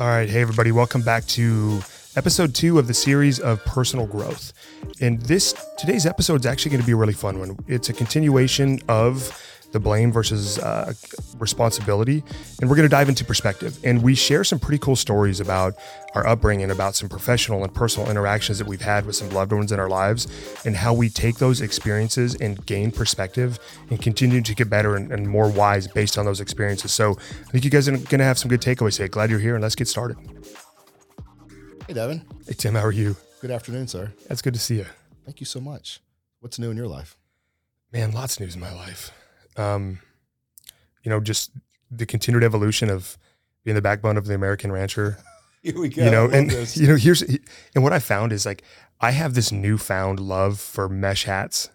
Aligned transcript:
All 0.00 0.08
right. 0.08 0.28
Hey, 0.28 0.40
everybody. 0.40 0.72
Welcome 0.72 1.02
back 1.02 1.24
to 1.26 1.80
episode 2.16 2.52
two 2.52 2.80
of 2.80 2.88
the 2.88 2.94
series 2.94 3.38
of 3.38 3.64
personal 3.64 4.08
growth. 4.08 4.52
And 5.00 5.20
this 5.22 5.54
today's 5.78 6.04
episode 6.04 6.40
is 6.40 6.46
actually 6.46 6.72
going 6.72 6.80
to 6.80 6.86
be 6.86 6.94
a 6.94 6.96
really 6.96 7.12
fun 7.12 7.38
one. 7.38 7.56
It's 7.68 7.90
a 7.90 7.92
continuation 7.92 8.80
of 8.88 9.53
the 9.74 9.80
blame 9.80 10.10
versus 10.10 10.58
uh, 10.58 10.94
responsibility. 11.36 12.24
And 12.60 12.70
we're 12.70 12.76
going 12.76 12.88
to 12.88 12.96
dive 12.96 13.10
into 13.10 13.24
perspective. 13.24 13.76
And 13.84 14.02
we 14.02 14.14
share 14.14 14.44
some 14.44 14.58
pretty 14.58 14.78
cool 14.78 14.96
stories 14.96 15.40
about 15.40 15.74
our 16.14 16.26
upbringing, 16.26 16.70
about 16.70 16.94
some 16.94 17.08
professional 17.08 17.64
and 17.64 17.74
personal 17.74 18.08
interactions 18.08 18.58
that 18.58 18.66
we've 18.66 18.80
had 18.80 19.04
with 19.04 19.16
some 19.16 19.28
loved 19.30 19.52
ones 19.52 19.72
in 19.72 19.80
our 19.80 19.88
lives, 19.88 20.28
and 20.64 20.76
how 20.76 20.94
we 20.94 21.10
take 21.10 21.36
those 21.38 21.60
experiences 21.60 22.36
and 22.36 22.64
gain 22.66 22.90
perspective 22.92 23.58
and 23.90 24.00
continue 24.00 24.40
to 24.40 24.54
get 24.54 24.70
better 24.70 24.96
and, 24.96 25.12
and 25.12 25.28
more 25.28 25.50
wise 25.50 25.88
based 25.88 26.16
on 26.16 26.24
those 26.24 26.40
experiences. 26.40 26.92
So 26.92 27.18
I 27.18 27.50
think 27.50 27.64
you 27.64 27.70
guys 27.70 27.88
are 27.88 27.92
going 27.92 28.20
to 28.20 28.24
have 28.24 28.38
some 28.38 28.48
good 28.48 28.62
takeaways 28.62 28.96
today. 28.96 29.08
Glad 29.08 29.28
you're 29.28 29.40
here, 29.40 29.56
and 29.56 29.62
let's 29.62 29.74
get 29.74 29.88
started. 29.88 30.16
Hey, 31.88 31.94
Devin. 31.94 32.24
Hey, 32.46 32.54
Tim, 32.54 32.74
how 32.74 32.84
are 32.84 32.92
you? 32.92 33.16
Good 33.40 33.50
afternoon, 33.50 33.88
sir. 33.88 34.12
That's 34.28 34.40
good 34.40 34.54
to 34.54 34.60
see 34.60 34.76
you. 34.76 34.86
Thank 35.24 35.40
you 35.40 35.46
so 35.46 35.60
much. 35.60 36.00
What's 36.38 36.58
new 36.58 36.70
in 36.70 36.76
your 36.76 36.86
life? 36.86 37.18
Man, 37.92 38.12
lots 38.12 38.36
of 38.36 38.40
news 38.40 38.54
in 38.54 38.60
my 38.60 38.72
life. 38.72 39.12
Um, 39.56 40.00
you 41.02 41.10
know, 41.10 41.20
just 41.20 41.50
the 41.90 42.06
continued 42.06 42.42
evolution 42.42 42.90
of 42.90 43.16
being 43.64 43.74
the 43.74 43.82
backbone 43.82 44.16
of 44.16 44.26
the 44.26 44.34
American 44.34 44.72
rancher. 44.72 45.18
Here 45.62 45.78
we 45.78 45.88
go. 45.88 46.04
You 46.04 46.10
know, 46.10 46.28
and 46.28 46.52
you 46.76 46.88
know, 46.88 46.96
here's 46.96 47.22
and 47.22 47.82
what 47.82 47.92
I 47.94 47.98
found 47.98 48.32
is 48.32 48.44
like 48.44 48.62
I 49.00 49.12
have 49.12 49.34
this 49.34 49.50
newfound 49.50 50.20
love 50.20 50.60
for 50.60 50.90
mesh 50.90 51.24
hats. 51.24 51.70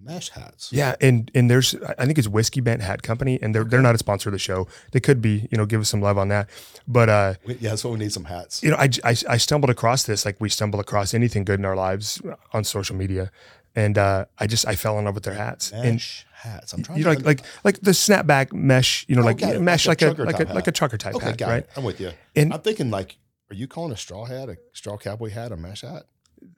mesh 0.00 0.30
hats. 0.30 0.72
Yeah, 0.72 0.96
and 1.02 1.30
and 1.34 1.50
there's 1.50 1.74
I 1.98 2.06
think 2.06 2.16
it's 2.16 2.28
Whiskey 2.28 2.62
Bent 2.62 2.80
Hat 2.80 3.02
Company, 3.02 3.38
and 3.42 3.54
they're 3.54 3.64
they're 3.64 3.82
not 3.82 3.94
a 3.94 3.98
sponsor 3.98 4.30
of 4.30 4.32
the 4.32 4.38
show. 4.38 4.68
They 4.92 5.00
could 5.00 5.20
be, 5.20 5.48
you 5.50 5.58
know, 5.58 5.66
give 5.66 5.82
us 5.82 5.90
some 5.90 6.00
love 6.00 6.16
on 6.16 6.28
that. 6.28 6.48
But 6.88 7.10
uh, 7.10 7.34
yeah, 7.46 7.70
that's 7.70 7.84
what 7.84 7.92
we 7.92 7.98
need. 7.98 8.12
Some 8.12 8.24
hats. 8.24 8.62
you 8.62 8.70
know, 8.70 8.76
I, 8.76 8.88
I 9.04 9.14
I 9.28 9.36
stumbled 9.36 9.68
across 9.68 10.04
this 10.04 10.24
like 10.24 10.40
we 10.40 10.48
stumble 10.48 10.80
across 10.80 11.12
anything 11.12 11.44
good 11.44 11.58
in 11.58 11.66
our 11.66 11.76
lives 11.76 12.22
on 12.54 12.64
social 12.64 12.96
media, 12.96 13.30
and 13.74 13.98
uh, 13.98 14.24
I 14.38 14.46
just 14.46 14.66
I 14.66 14.76
fell 14.76 14.98
in 14.98 15.04
love 15.04 15.14
with 15.14 15.24
their 15.24 15.34
hats. 15.34 15.72
And 15.72 15.96
Mesh 15.96 16.24
hats. 16.36 16.72
I'm 16.72 16.82
trying 16.82 16.98
you 16.98 17.04
to 17.04 17.10
know, 17.10 17.16
like 17.16 17.24
like 17.24 17.40
like 17.64 17.80
the 17.80 17.90
snapback 17.92 18.52
mesh, 18.52 19.04
you 19.08 19.16
know, 19.16 19.22
like 19.22 19.42
Okay, 19.42 19.58
mesh 19.58 19.86
like 19.86 20.02
like 20.02 20.18
a 20.18 20.22
a 20.22 20.24
like 20.24 20.34
a 20.40 20.44
type 20.44 20.54
like 20.54 20.64
a 20.66 20.68
hat. 20.68 20.74
trucker 20.74 20.98
type 20.98 21.14
okay, 21.16 21.26
hat, 21.26 21.38
got 21.38 21.48
right? 21.48 21.62
it. 21.64 21.70
I'm 21.76 21.84
with 21.84 22.00
you. 22.00 22.10
And 22.34 22.52
I'm 22.52 22.60
thinking 22.60 22.90
like, 22.90 23.16
are 23.50 23.54
you 23.54 23.66
calling 23.66 23.92
a 23.92 23.96
straw 23.96 24.24
hat 24.24 24.48
a 24.48 24.56
straw 24.72 24.96
cowboy 24.96 25.30
hat 25.30 25.52
a 25.52 25.56
mesh 25.56 25.82
hat? 25.82 26.04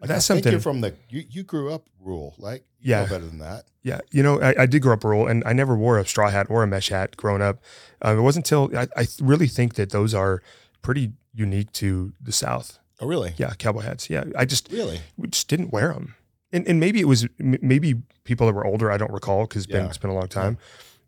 Like, 0.01 0.09
That's 0.09 0.29
I 0.31 0.35
something- 0.35 0.53
You're 0.53 0.61
from 0.61 0.81
the 0.81 0.95
you, 1.09 1.25
you 1.31 1.43
grew 1.45 1.73
up 1.73 1.85
rural, 2.01 2.35
like 2.39 2.65
you 2.81 2.91
Yeah. 2.91 3.05
know 3.05 3.09
better 3.11 3.27
than 3.27 3.39
that. 3.39 3.65
Yeah, 3.83 4.01
you 4.11 4.23
know, 4.23 4.41
I, 4.41 4.63
I 4.63 4.67
did 4.67 4.83
grow 4.83 4.93
up 4.95 5.05
rural, 5.05 5.27
and 5.29 5.43
I 5.47 5.53
never 5.55 5.75
wore 5.77 5.99
a 5.99 6.07
straw 6.07 6.29
hat 6.29 6.49
or 6.51 6.63
a 6.63 6.67
mesh 6.67 6.89
hat 6.91 7.17
growing 7.17 7.41
up. 7.41 7.63
Uh, 8.05 8.17
it 8.19 8.21
wasn't 8.21 8.45
until 8.51 8.77
I, 8.77 8.87
I 8.97 9.07
really 9.21 9.47
think 9.47 9.75
that 9.75 9.91
those 9.91 10.13
are 10.15 10.43
pretty 10.83 11.13
unique 11.33 11.73
to 11.75 12.13
the 12.21 12.33
South. 12.33 12.79
Oh, 13.01 13.07
really? 13.07 13.33
Yeah, 13.39 13.53
cowboy 13.55 13.83
hats. 13.83 14.11
Yeah, 14.11 14.25
I 14.37 14.45
just 14.45 14.71
Really? 14.73 15.01
we 15.17 15.29
just 15.29 15.49
didn't 15.49 15.73
wear 15.73 15.93
them, 15.95 16.17
and 16.53 16.67
and 16.67 16.81
maybe 16.81 17.01
it 17.01 17.07
was 17.07 17.27
maybe 17.39 17.95
people 18.25 18.47
that 18.47 18.53
were 18.55 18.67
older. 18.67 18.91
I 18.91 18.97
don't 18.97 19.13
recall 19.13 19.43
because 19.47 19.65
it's 19.65 19.73
been 19.73 19.83
Yeah. 19.85 19.89
it's 19.89 19.99
been 19.99 20.11
a 20.11 20.15
long 20.15 20.29
time, 20.29 20.59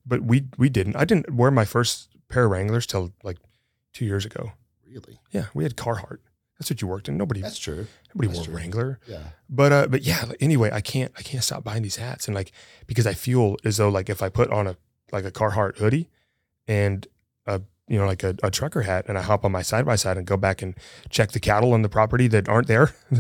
but 0.07 0.23
we 0.23 0.45
we 0.59 0.69
didn't. 0.69 0.97
I 0.97 1.05
didn't 1.05 1.33
wear 1.35 1.51
my 1.51 1.65
first 1.65 2.09
pair 2.29 2.45
of 2.45 2.51
Wranglers 2.51 2.87
till 2.87 3.13
like 3.23 3.39
two 3.93 4.05
years 4.05 4.25
ago. 4.25 4.53
Really? 4.89 5.21
Yeah, 5.33 5.47
we 5.55 5.65
had 5.65 5.77
Carhartt. 5.77 6.19
That's 6.59 6.69
what 6.71 6.83
you 6.83 6.89
worked 6.89 7.09
in. 7.09 7.17
Nobody 7.17 7.41
That's 7.41 7.59
true. 7.59 7.87
nobody 8.15 8.29
that's 8.29 8.39
wore 8.41 8.45
true. 8.47 8.55
Wrangler. 8.57 8.99
Yeah. 9.07 9.23
But 9.49 9.73
uh, 9.73 9.87
but 9.87 10.03
yeah. 10.03 10.31
Anyway, 10.41 10.71
I 10.73 10.81
can't 10.83 11.11
I 11.17 11.23
can't 11.23 11.43
stop 11.43 11.65
buying 11.65 11.83
these 11.83 11.97
hats, 11.97 12.27
and 12.29 12.35
like 12.35 12.53
because 12.87 13.07
I 13.07 13.15
feel 13.15 13.57
as 13.65 13.79
though 13.79 13.89
like 13.89 14.11
if 14.11 14.23
I 14.23 14.29
put 14.29 14.51
on 14.51 14.67
a 14.67 14.77
like 15.13 15.25
a 15.25 15.31
Carhartt 15.31 15.79
hoodie, 15.79 16.09
and 16.69 17.07
a 17.47 17.63
you 17.91 17.99
know 17.99 18.07
like 18.07 18.23
a, 18.23 18.35
a 18.43 18.51
trucker 18.51 18.83
hat, 18.83 19.05
and 19.09 19.19
I 19.19 19.23
hop 19.23 19.45
on 19.45 19.53
my 19.53 19.63
side 19.63 19.85
by 19.85 19.97
side 19.97 20.17
and 20.17 20.27
go 20.27 20.37
back 20.37 20.63
and 20.63 20.75
check 21.11 21.33
the 21.33 21.41
cattle 21.41 21.73
on 21.75 21.83
the 21.83 21.89
property 21.89 22.29
that 22.29 22.49
aren't 22.49 22.69
there, 22.69 22.95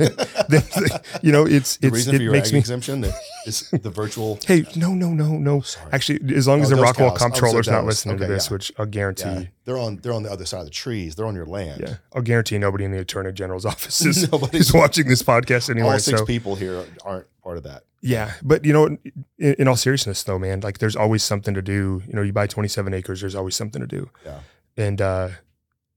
you 1.22 1.32
know 1.32 1.46
it's 1.46 1.76
The 1.78 1.88
it's 1.88 1.94
reason 1.94 2.14
it 2.14 2.18
for 2.18 2.22
your 2.22 2.32
makes 2.32 2.52
me. 2.52 2.58
exemption 2.58 3.04
is 3.46 3.68
the 3.70 3.90
virtual. 3.90 4.38
Hey, 4.46 4.64
no, 4.76 4.94
no, 4.94 5.10
no, 5.10 5.38
no. 5.38 5.60
Sorry. 5.60 5.90
Actually, 5.92 6.34
as 6.34 6.46
long 6.48 6.60
oh, 6.60 6.62
as 6.62 6.68
Oh, 6.68 6.70
the 6.70 6.76
those 6.76 6.84
Rockwell 6.84 7.10
cows. 7.10 7.22
Oh, 7.22 7.26
I 7.26 7.28
comptroller's 7.30 7.68
not 7.68 7.84
listening 7.84 8.18
to 8.18 8.26
this, 8.26 8.46
yeah. 8.46 8.52
which 8.52 8.72
I'll 8.78 8.86
guarantee. 8.86 9.28
Yeah, 9.28 9.44
they're 9.64 9.78
on 9.78 9.96
they're 9.98 10.12
on 10.12 10.22
the 10.22 10.30
other 10.32 10.46
side 10.46 10.60
of 10.60 10.66
the 10.66 10.70
trees. 10.70 11.14
They're 11.14 11.26
on 11.26 11.34
your 11.34 11.46
land. 11.46 11.80
Yeah, 11.84 11.96
I'll 12.14 12.22
guarantee 12.22 12.58
nobody 12.58 12.84
in 12.84 12.92
the 12.92 12.98
attorney 13.00 13.32
general's 13.32 13.66
office 13.72 14.04
is, 14.04 14.30
Nobody's- 14.30 14.66
is 14.68 14.72
watching 14.74 15.08
this 15.08 15.22
podcast 15.22 15.68
anyway. 15.70 15.88
All 15.90 15.98
six 15.98 16.18
so 16.20 16.26
people 16.26 16.54
here 16.56 16.84
aren't 17.04 17.26
part 17.42 17.56
of 17.56 17.64
that. 17.64 17.82
Yeah, 18.02 18.32
but 18.42 18.64
you 18.64 18.72
know, 18.72 18.86
in, 18.86 18.98
in 19.38 19.68
all 19.68 19.76
seriousness, 19.76 20.22
though, 20.22 20.38
man, 20.38 20.60
like 20.60 20.78
there's 20.78 20.96
always 20.96 21.22
something 21.22 21.52
to 21.54 21.60
do. 21.62 22.02
You 22.06 22.14
know, 22.14 22.22
you 22.22 22.32
buy 22.32 22.46
27 22.46 22.94
acres, 22.94 23.20
there's 23.20 23.34
always 23.34 23.54
something 23.56 23.80
to 23.80 23.86
do. 23.86 24.08
Yeah. 24.24 24.40
And 24.76 25.00
uh, 25.00 25.28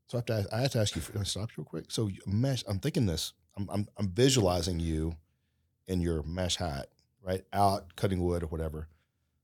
So 0.07 0.17
I 0.17 0.19
have 0.19 0.25
to 0.25 0.33
ask, 0.33 0.53
I 0.53 0.61
have 0.61 0.71
to 0.71 0.79
ask 0.79 0.95
you. 0.95 1.01
Can 1.01 1.21
I 1.21 1.23
stop 1.23 1.49
you 1.51 1.55
real 1.63 1.65
quick? 1.65 1.85
So 1.89 2.09
mesh. 2.25 2.63
I'm 2.67 2.79
thinking 2.79 3.05
this. 3.05 3.33
I'm, 3.57 3.69
I'm 3.71 3.87
I'm 3.97 4.09
visualizing 4.09 4.79
you 4.79 5.15
in 5.87 6.01
your 6.01 6.23
mesh 6.23 6.55
hat, 6.55 6.87
right, 7.21 7.43
out 7.53 7.95
cutting 7.95 8.21
wood 8.23 8.41
or 8.43 8.47
whatever. 8.47 8.87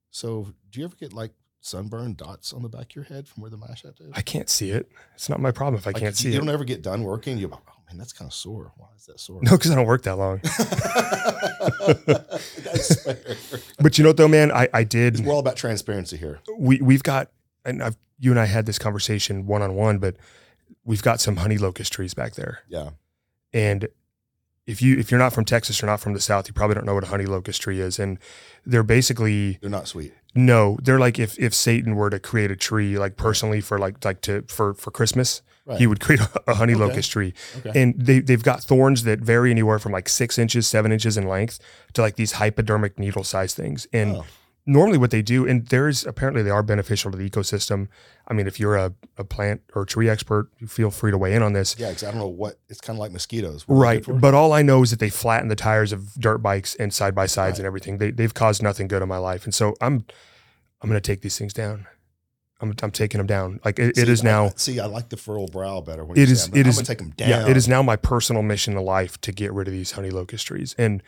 So 0.10 0.54
do 0.72 0.80
you 0.80 0.86
ever 0.86 0.96
get 0.96 1.14
like 1.14 1.32
sunburn 1.62 2.16
dots 2.16 2.54
on 2.54 2.64
the 2.64 2.70
back 2.70 2.92
of 2.92 2.96
your 2.96 3.06
head 3.06 3.28
from 3.28 3.42
where 3.44 3.52
the 3.52 3.58
mesh 3.58 3.84
hat 3.84 3.94
is? 4.00 4.12
I 4.14 4.22
can't 4.22 4.50
see 4.50 4.72
it. 4.72 4.90
It's 5.16 5.30
not 5.30 5.40
my 5.40 5.52
problem 5.52 5.80
if 5.80 5.86
I 5.86 5.92
Like, 5.92 6.02
can't 6.02 6.16
see 6.16 6.30
you 6.30 6.32
it. 6.32 6.34
You 6.36 6.40
don't 6.42 6.50
ever 6.50 6.64
get 6.64 6.82
done 6.82 7.04
working. 7.04 7.38
You, 7.38 7.52
oh 7.54 7.60
man, 7.88 7.98
that's 8.00 8.14
kind 8.14 8.28
of 8.28 8.34
sore. 8.34 8.72
Why 8.78 8.88
is 8.98 9.06
that 9.06 9.20
sore? 9.20 9.40
No, 9.44 9.52
because 9.52 9.70
I 9.72 9.76
don't 9.76 9.86
work 9.86 10.02
that 10.04 10.18
long. 10.18 10.42
But 13.82 13.98
you 13.98 14.04
know 14.04 14.10
what, 14.10 14.18
though, 14.18 14.28
man, 14.28 14.52
I 14.52 14.68
I 14.74 14.84
did. 14.84 15.26
We're 15.26 15.34
all 15.34 15.40
about 15.40 15.56
transparency 15.56 16.18
here. 16.18 16.40
We 16.58 16.82
we've 16.82 17.04
got, 17.04 17.30
and 17.66 17.82
I've 17.84 17.98
you 18.22 18.32
and 18.32 18.40
I 18.40 18.46
had 18.46 18.66
this 18.66 18.78
conversation 18.80 19.46
one 19.48 19.62
on 19.62 19.76
one, 19.76 19.98
but 19.98 20.16
we've 20.84 21.02
got 21.04 21.22
some 21.22 21.38
honey 21.38 21.58
locust 21.58 21.94
trees 21.94 22.14
back 22.14 22.36
there, 22.36 22.60
Yeah. 22.68 22.90
and 23.54 23.88
if 24.68 24.82
you 24.82 24.98
if 25.00 25.10
you're 25.10 25.20
not 25.20 25.34
from 25.34 25.46
Texas 25.46 25.82
or 25.82 25.86
not 25.88 26.00
from 26.00 26.14
the 26.14 26.20
South, 26.22 26.48
you 26.48 26.54
probably 26.54 26.76
don't 26.76 26.86
know 26.86 26.94
what 26.94 27.04
a 27.04 27.08
honey 27.08 27.26
locust 27.26 27.62
tree 27.62 27.80
is, 27.80 27.98
and 27.98 28.20
they're 28.66 28.84
basically 28.84 29.58
They're 29.62 29.70
not 29.70 29.88
sweet. 29.88 30.14
No, 30.36 30.78
they're 30.84 31.00
like 31.00 31.18
if 31.18 31.40
if 31.40 31.54
Satan 31.56 31.96
were 31.96 32.10
to 32.12 32.20
create 32.20 32.52
a 32.52 32.56
tree 32.56 32.98
like 33.00 33.16
personally 33.18 33.62
for 33.62 33.80
like 33.80 34.04
like 34.06 34.22
to 34.22 34.44
for 34.48 34.74
for 34.76 34.92
Christmas, 34.92 35.42
Right. 35.66 35.80
he 35.80 35.88
would 35.88 36.00
create 36.00 36.20
a, 36.22 36.30
a 36.52 36.54
honey 36.56 36.74
Okay. 36.74 36.84
locust 36.84 37.12
tree, 37.12 37.34
Okay. 37.66 37.82
and 37.82 37.96
they 37.98 38.20
they've 38.20 38.44
got 38.44 38.64
thorns 38.64 39.04
that 39.06 39.20
vary 39.22 39.50
anywhere 39.50 39.80
from 39.80 39.92
like 39.92 40.08
six 40.10 40.38
inches, 40.38 40.68
seven 40.68 40.92
inches 40.92 41.18
in 41.18 41.28
length 41.28 41.60
to 41.94 42.02
like 42.02 42.16
these 42.16 42.34
hypodermic 42.34 43.00
needle 43.00 43.24
size 43.24 43.54
things. 43.56 43.88
And 43.94 44.18
Oh. 44.18 44.26
Normally, 44.66 44.98
what 44.98 45.12
they 45.12 45.22
do, 45.22 45.48
and 45.48 45.66
there's 45.68 46.06
apparently 46.06 46.44
they 46.44 46.50
are 46.50 46.64
beneficial 46.64 47.12
to 47.12 47.18
the 47.18 47.28
ecosystem. 47.30 47.88
I 48.28 48.34
mean, 48.34 48.46
if 48.48 48.60
you're 48.60 48.76
a, 48.76 48.94
a 49.18 49.24
plant 49.24 49.62
or 49.74 49.86
tree 49.86 50.08
expert, 50.10 50.50
you 50.60 50.68
feel 50.68 50.92
free 50.92 51.12
to 51.12 51.18
weigh 51.18 51.34
in 51.34 51.42
on 51.42 51.54
this. 51.54 51.76
Yeah, 51.80 51.90
because 51.90 52.04
I 52.04 52.12
don't 52.12 52.20
know 52.20 52.28
what 52.28 52.60
it's 52.70 52.80
kind 52.82 52.96
of 52.98 53.00
like 53.00 53.12
mosquitoes. 53.12 53.66
Right, 53.68 54.04
but 54.08 54.34
all 54.34 54.54
I 54.54 54.62
know 54.62 54.84
is 54.84 54.92
that 54.92 55.00
they 55.00 55.10
flatten 55.10 55.48
the 55.50 55.56
tires 55.56 55.92
of 55.92 56.14
dirt 56.16 56.38
bikes 56.40 56.76
and 56.76 56.94
side 56.94 57.16
by 57.16 57.26
sides 57.26 57.54
Right. 57.54 57.60
and 57.60 57.66
everything. 57.66 57.98
They 57.98 58.12
they've 58.12 58.34
caused 58.34 58.62
nothing 58.62 58.88
good 58.88 59.02
in 59.02 59.10
my 59.10 59.18
life, 59.18 59.46
and 59.46 59.54
so 59.56 59.76
I'm 59.82 60.06
I'm 60.82 60.90
going 60.90 61.02
to 61.02 61.06
take 61.06 61.22
these 61.22 61.38
things 61.38 61.54
down. 61.54 61.88
I'm 62.62 62.74
I'm 62.84 62.92
taking 62.92 63.20
them 63.20 63.28
down. 63.28 63.60
Like 63.66 63.80
it, 63.80 63.98
it 63.98 64.06
See, 64.06 64.12
is 64.12 64.22
I- 64.22 64.26
now. 64.26 64.52
see, 64.58 64.80
I 64.80 64.86
like 64.86 65.10
the 65.10 65.18
furrowed 65.18 65.52
brow 65.52 65.82
better. 65.82 66.04
When 66.06 66.18
It 66.18 66.28
you 66.28 66.34
is- 66.34 66.44
say, 66.44 66.52
it 66.54 66.66
I'm, 66.66 66.70
is- 66.70 66.78
I'm 66.78 66.84
gonna 66.84 66.86
take 66.88 66.98
them 67.00 67.10
down. 67.12 67.30
Yeah, 67.30 67.48
it 67.50 67.56
is 67.58 67.68
now 67.68 67.82
my 67.82 67.96
personal 67.96 68.44
mission 68.44 68.78
in 68.78 68.84
life 68.84 69.20
to 69.22 69.32
get 69.32 69.54
rid 69.54 69.68
of 69.68 69.74
these 69.74 69.92
honey 69.92 70.10
locust 70.10 70.46
trees. 70.48 70.76
And 70.78 71.02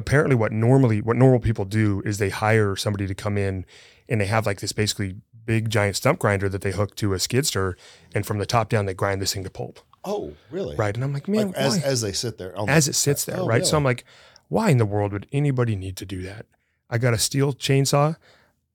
apparently, 0.00 0.34
what 0.34 0.50
normally 0.52 1.00
what 1.00 1.16
normal 1.16 1.38
people 1.40 1.64
do 1.64 2.02
is 2.04 2.18
they 2.18 2.30
hire 2.30 2.74
somebody 2.76 3.06
to 3.06 3.14
come 3.14 3.38
in, 3.38 3.64
and 4.08 4.20
they 4.20 4.26
have 4.26 4.46
like 4.46 4.60
this 4.60 4.72
basically 4.72 5.16
big 5.46 5.70
giant 5.70 5.96
stump 5.96 6.18
grinder 6.18 6.48
that 6.48 6.62
they 6.62 6.72
hook 6.72 6.94
to 6.96 7.12
a 7.12 7.18
skid 7.18 7.46
steer, 7.46 7.76
and 8.14 8.26
from 8.26 8.38
the 8.38 8.46
top 8.46 8.68
down 8.68 8.86
they 8.86 8.94
grind 8.94 9.20
this 9.22 9.32
thing 9.34 9.44
to 9.44 9.50
pulp. 9.50 9.80
Oh, 10.04 10.32
really? 10.50 10.76
Right, 10.76 10.94
and 10.94 11.04
I'm 11.04 11.12
like, 11.12 11.28
man, 11.28 11.48
Like, 11.48 11.56
as 11.56 11.82
as 11.84 12.00
they 12.00 12.12
sit 12.12 12.38
there, 12.38 12.52
oh 12.56 12.62
on 12.62 12.68
as 12.70 12.88
it 12.88 12.94
sits 12.94 13.24
there, 13.26 13.40
Oh, 13.40 13.46
right? 13.46 13.64
So? 13.66 13.76
I'm 13.76 13.84
like, 13.84 14.04
why 14.48 14.70
in 14.70 14.78
the 14.78 14.86
world 14.86 15.12
would 15.12 15.26
anybody 15.32 15.76
need 15.76 15.96
to 15.98 16.06
do 16.06 16.22
that? 16.22 16.46
I 16.88 16.98
got 16.98 17.14
a 17.14 17.18
steel 17.18 17.52
chainsaw, 17.52 18.16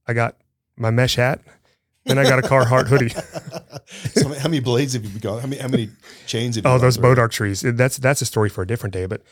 I 0.08 0.14
got 0.14 0.38
my 0.78 0.92
mesh 0.92 1.16
hat, 1.16 1.42
and 2.06 2.20
I 2.20 2.24
got 2.24 2.38
a 2.40 2.44
Carhartt 2.44 2.88
hoodie. 2.90 3.10
so 4.14 4.30
how 4.36 4.48
many 4.50 4.60
blades 4.60 4.94
have 4.94 5.04
you 5.06 5.20
gone? 5.20 5.40
How 5.42 5.48
many 5.48 5.62
how 5.62 5.68
many 5.68 5.90
chains 6.28 6.56
have 6.56 6.66
you 6.66 6.72
Oh, 6.72 6.78
those 6.78 6.98
through? 6.98 7.16
Bodark 7.16 7.32
trees. 7.32 7.62
That's 7.62 7.98
that's 7.98 8.22
a 8.22 8.26
story 8.26 8.50
for 8.50 8.62
a 8.62 8.68
different 8.68 8.94
day. 8.94 9.06
But 9.06 9.24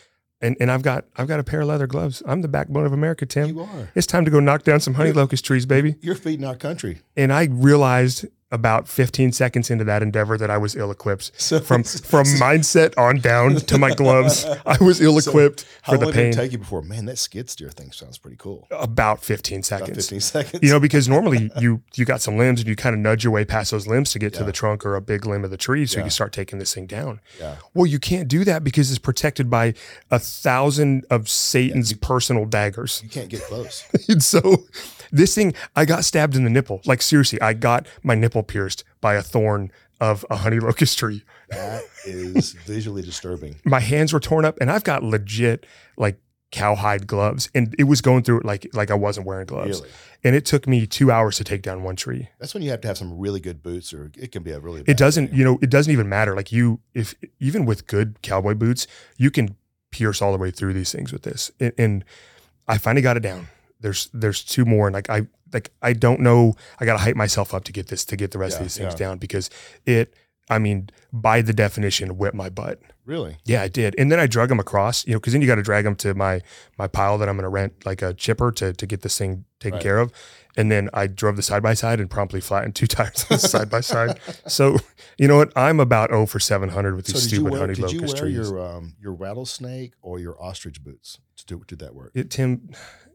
and 0.44 0.56
and 0.60 0.69
I've 0.72 0.84
got 0.84 1.06
I've 1.16 1.28
got 1.28 1.40
a 1.40 1.44
pair 1.44 1.62
of 1.62 1.68
leather 1.68 1.88
gloves. 1.88 2.22
I'm 2.28 2.42
the 2.42 2.48
backbone 2.48 2.86
of 2.86 2.94
America, 2.94 3.25
Tim. 3.25 3.48
You 3.50 3.62
are. 3.62 3.90
It's 3.95 4.06
time 4.06 4.25
to 4.25 4.31
go 4.31 4.40
knock 4.40 4.63
down 4.63 4.80
some 4.80 4.94
honey 4.94 5.10
You're- 5.10 5.22
locust 5.22 5.45
trees, 5.45 5.66
baby. 5.66 5.95
You're 6.01 6.16
feeding 6.16 6.45
our 6.45 6.56
country. 6.56 7.01
And 7.18 7.34
I 7.34 7.45
realized 7.45 8.25
about 8.53 8.88
15 8.88 9.31
seconds 9.33 9.69
into 9.69 9.83
that 9.83 10.01
endeavor 10.01 10.38
that 10.38 10.50
I 10.50 10.57
was 10.57 10.75
ill 10.75 10.91
equipped. 10.91 11.31
So 11.44 11.59
From 11.59 11.83
from 11.83 12.25
mindset 12.39 12.97
on 12.97 13.17
down 13.19 13.55
to 13.55 13.77
my 13.77 13.94
gloves, 13.94 14.45
I 14.65 14.77
was 14.81 15.01
ill 15.01 15.17
equipped 15.17 15.65
how 15.81 15.94
for 15.94 15.97
the 15.97 16.05
long 16.05 16.13
did 16.13 16.25
it 16.27 16.33
take 16.35 16.51
you 16.53 16.59
before? 16.59 16.81
Man, 16.81 17.05
that 17.05 17.17
skid 17.17 17.50
steer 17.50 17.69
thing 17.69 17.91
sounds 17.91 18.17
pretty 18.17 18.38
cool. 18.38 18.67
About 18.71 19.21
15 19.23 19.63
seconds. 19.63 19.89
About 19.89 20.01
seconds. 20.03 20.05
15 20.05 20.19
seconds. 20.21 20.63
You 20.63 20.69
know, 20.69 20.79
because 20.79 21.09
normally 21.09 21.51
you 21.59 21.81
you 21.95 22.05
got 22.05 22.21
some 22.21 22.38
limbs 22.38 22.61
and 22.61 22.69
you 22.69 22.75
kind 22.77 22.94
of 22.95 23.00
nudge 23.01 23.23
your 23.23 23.33
way 23.33 23.44
past 23.44 23.71
those 23.71 23.88
limbs 23.88 24.11
to 24.13 24.19
get 24.19 24.33
to 24.35 24.44
the 24.44 24.51
trunk 24.53 24.85
or 24.85 24.95
a 24.95 25.01
big 25.01 25.25
limb 25.25 25.44
of 25.44 25.49
the 25.51 25.57
tree, 25.57 25.85
so 25.85 25.97
you 25.97 26.03
can 26.03 26.11
start 26.11 26.31
taking 26.31 26.59
this 26.59 26.73
thing 26.73 26.85
down. 26.85 27.19
yeah. 27.39 27.56
Well, 27.73 27.88
you 27.88 27.99
can't 27.99 28.27
do 28.27 28.44
that 28.45 28.63
because 28.63 28.89
it's 28.91 28.99
protected 28.99 29.49
by 29.49 29.73
a 30.11 30.19
thousand 30.19 31.06
of 31.09 31.27
Satan's 31.27 31.91
you- 31.91 31.97
personal 31.97 32.45
daggers. 32.45 33.01
You 33.03 33.09
can't 33.09 33.29
get 33.29 33.41
close. 33.41 33.83
and 34.07 34.23
so 34.23 34.63
this 35.13 35.36
thing, 35.36 35.54
I 35.75 35.86
got 35.86 36.04
stabbed 36.04 36.36
in 36.36 36.44
the 36.44 36.50
nipple. 36.50 36.81
Like 36.86 37.01
seriously, 37.01 37.39
I 37.39 37.54
got 37.54 37.88
my 38.01 38.15
nipple 38.15 38.44
pierced 38.44 38.83
by 39.00 39.13
a 39.13 39.21
thorn 39.21 39.71
of 40.01 40.25
a 40.30 40.38
honey 40.38 40.60
locust 40.60 40.98
tree. 40.98 41.24
That 41.50 41.83
is 42.06 42.51
visually 42.51 43.04
disturbing. 43.04 43.56
My 43.63 43.80
hands 43.80 44.12
were 44.12 44.19
torn 44.19 44.44
up, 44.44 44.60
and 44.60 44.71
I've 44.71 44.83
got 44.83 45.04
legit 45.04 45.65
like 45.98 46.19
cowhide 46.51 47.07
gloves, 47.07 47.50
and 47.54 47.74
it 47.77 47.86
was 47.86 48.01
going 48.01 48.24
through 48.24 48.39
it 48.39 48.45
like 48.45 48.68
like 48.74 48.92
I 48.92 48.95
wasn't 48.95 49.27
wearing 49.27 49.45
gloves. 49.45 49.81
Really. 49.81 49.94
And 50.25 50.36
it 50.36 50.45
took 50.45 50.68
me 50.68 50.88
two 50.88 51.12
hours 51.12 51.38
to 51.38 51.44
take 51.44 51.62
down 51.62 51.83
one 51.83 51.95
tree. 51.95 52.30
That's 52.39 52.54
when 52.54 52.63
you 52.63 52.71
have 52.71 52.81
to 52.81 52.88
have 52.88 52.98
some 52.98 53.18
really 53.18 53.39
good 53.39 53.62
boots, 53.62 53.94
or 53.94 54.12
it 54.18 54.31
can 54.31 54.42
be 54.42 54.51
a 54.51 54.59
really. 54.59 54.83
It 54.88 54.98
doesn't, 54.98 55.27
day. 55.27 55.38
you 55.38 55.44
know, 55.44 55.59
it 55.62 55.69
doesn't 55.69 55.92
even 55.94 56.09
matter. 56.09 56.36
Like 56.36 56.51
you, 56.51 56.80
if 56.94 57.13
even 57.39 57.66
with 57.66 57.86
good 57.86 58.21
cowboy 58.24 58.56
boots, 58.56 58.88
you 59.18 59.30
can 59.30 59.56
pierce 59.92 60.21
all 60.21 60.31
the 60.31 60.39
way 60.39 60.50
through 60.50 60.74
these 60.74 60.92
things 60.92 61.13
with 61.13 61.21
this. 61.21 61.51
And, 61.59 61.74
and 61.77 62.06
I 62.68 62.77
finally 62.80 63.04
got 63.04 63.16
it 63.16 63.21
down. 63.21 63.48
There's 63.83 64.09
there's 64.13 64.44
two 64.44 64.65
more, 64.65 64.88
and 64.88 64.94
like 64.95 65.09
I 65.12 65.27
like 65.53 65.69
I 65.83 65.94
don't 65.94 66.21
know. 66.21 66.56
I 66.80 66.85
got 66.85 66.94
to 66.94 67.00
hype 67.03 67.15
myself 67.15 67.53
up 67.53 67.63
to 67.65 67.71
get 67.71 67.88
this 67.89 68.03
to 68.06 68.15
get 68.18 68.31
the 68.31 68.39
rest 68.39 68.53
Yeah, 68.53 68.57
of 68.57 68.63
these 68.63 68.77
things 68.77 68.94
yeah. 68.94 69.06
down 69.07 69.18
because 69.19 69.51
it. 69.85 70.15
I 70.50 70.59
mean, 70.59 70.89
by 71.13 71.41
the 71.41 71.53
definition, 71.53 72.18
whipped 72.18 72.35
my 72.35 72.50
butt. 72.50 72.81
Really? 73.06 73.38
Yeah, 73.45 73.62
I 73.62 73.69
did. 73.69 73.95
And 73.97 74.12
then 74.12 74.19
I 74.19 74.27
drug 74.27 74.50
them 74.50 74.59
across, 74.59 75.07
you 75.07 75.13
know, 75.13 75.19
because 75.19 75.31
then 75.31 75.41
you 75.41 75.47
got 75.47 75.56
to 75.56 75.62
drag 75.63 75.85
them 75.85 75.95
to 75.97 76.13
my 76.13 76.41
my 76.77 76.88
pile 76.88 77.18
that 77.19 77.30
I'm 77.30 77.35
going 77.38 77.44
to 77.44 77.50
rent, 77.50 77.85
like 77.85 78.01
a 78.01 78.13
chipper, 78.13 78.51
to 78.53 78.74
to 78.74 78.85
get 78.85 79.03
this 79.03 79.18
thing 79.18 79.45
taken 79.62 79.75
Right. 79.75 79.83
care 79.83 80.00
of. 80.00 80.12
And 80.57 80.69
then 80.69 80.89
I 80.94 81.07
drove 81.07 81.38
the 81.38 81.41
side 81.44 81.63
by 81.63 81.74
side 81.75 82.00
and 82.01 82.09
promptly 82.09 82.41
flattened 82.41 82.75
two 82.75 82.88
tires 82.95 83.24
on 83.31 83.38
the 83.38 83.47
side 83.47 83.69
by 83.69 83.80
side. 83.81 84.19
So 84.47 84.77
you 85.18 85.27
know 85.30 85.38
what? 85.38 85.53
I'm 85.56 85.80
about 85.80 86.09
0 86.09 86.25
for 86.25 86.39
700 86.41 86.95
with 86.97 87.07
So 87.07 87.13
these 87.13 87.24
did 87.24 87.35
stupid 87.35 87.51
wear, 87.51 87.62
honey 87.62 87.74
did 87.75 87.91
you 87.94 88.03
wear 88.03 88.27
your 88.27 88.59
um, 88.59 88.95
your 89.00 89.13
rattlesnake 89.13 89.94
or 90.01 90.19
your 90.19 90.35
ostrich 90.44 90.83
boots 90.83 91.19
to 91.38 91.45
do 91.45 91.63
to 91.68 91.75
that 91.77 91.95
work? 91.95 92.12
It, 92.15 92.30
Tim, 92.30 92.69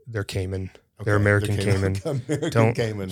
they're 0.08 0.24
caiman. 0.24 0.70
They're 1.04 1.14
American 1.16 1.56
caiman. 1.56 1.96
American 2.04 2.50
Don't- 2.50 2.74
caiman. 2.74 3.10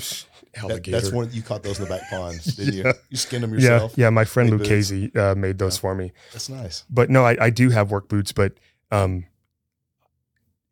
That- 0.68 0.84
that's 0.84 1.12
one 1.12 1.30
you 1.32 1.42
caught 1.42 1.62
those 1.62 1.78
in 1.78 1.84
the 1.84 1.90
back 1.90 2.08
ponds, 2.08 2.56
didn't 2.56 2.74
Yeah. 2.76 2.86
you? 2.86 2.92
You 3.10 3.16
skinned 3.18 3.44
them 3.44 3.52
yourself. 3.52 3.92
yeah. 3.96 4.06
yeah. 4.06 4.10
My 4.10 4.24
friend 4.24 4.48
Luke. 4.48 4.64
Casey 4.64 5.14
uh, 5.14 5.34
made 5.34 5.58
those 5.58 5.76
Yeah. 5.76 5.80
for 5.82 5.94
me. 5.94 6.12
That's 6.32 6.48
nice. 6.48 6.84
but 6.88 7.10
no, 7.10 7.24
I, 7.26 7.36
I 7.38 7.50
do 7.50 7.68
have 7.68 7.90
work 7.90 8.08
boots. 8.08 8.32
But 8.32 8.54
um, 8.90 9.26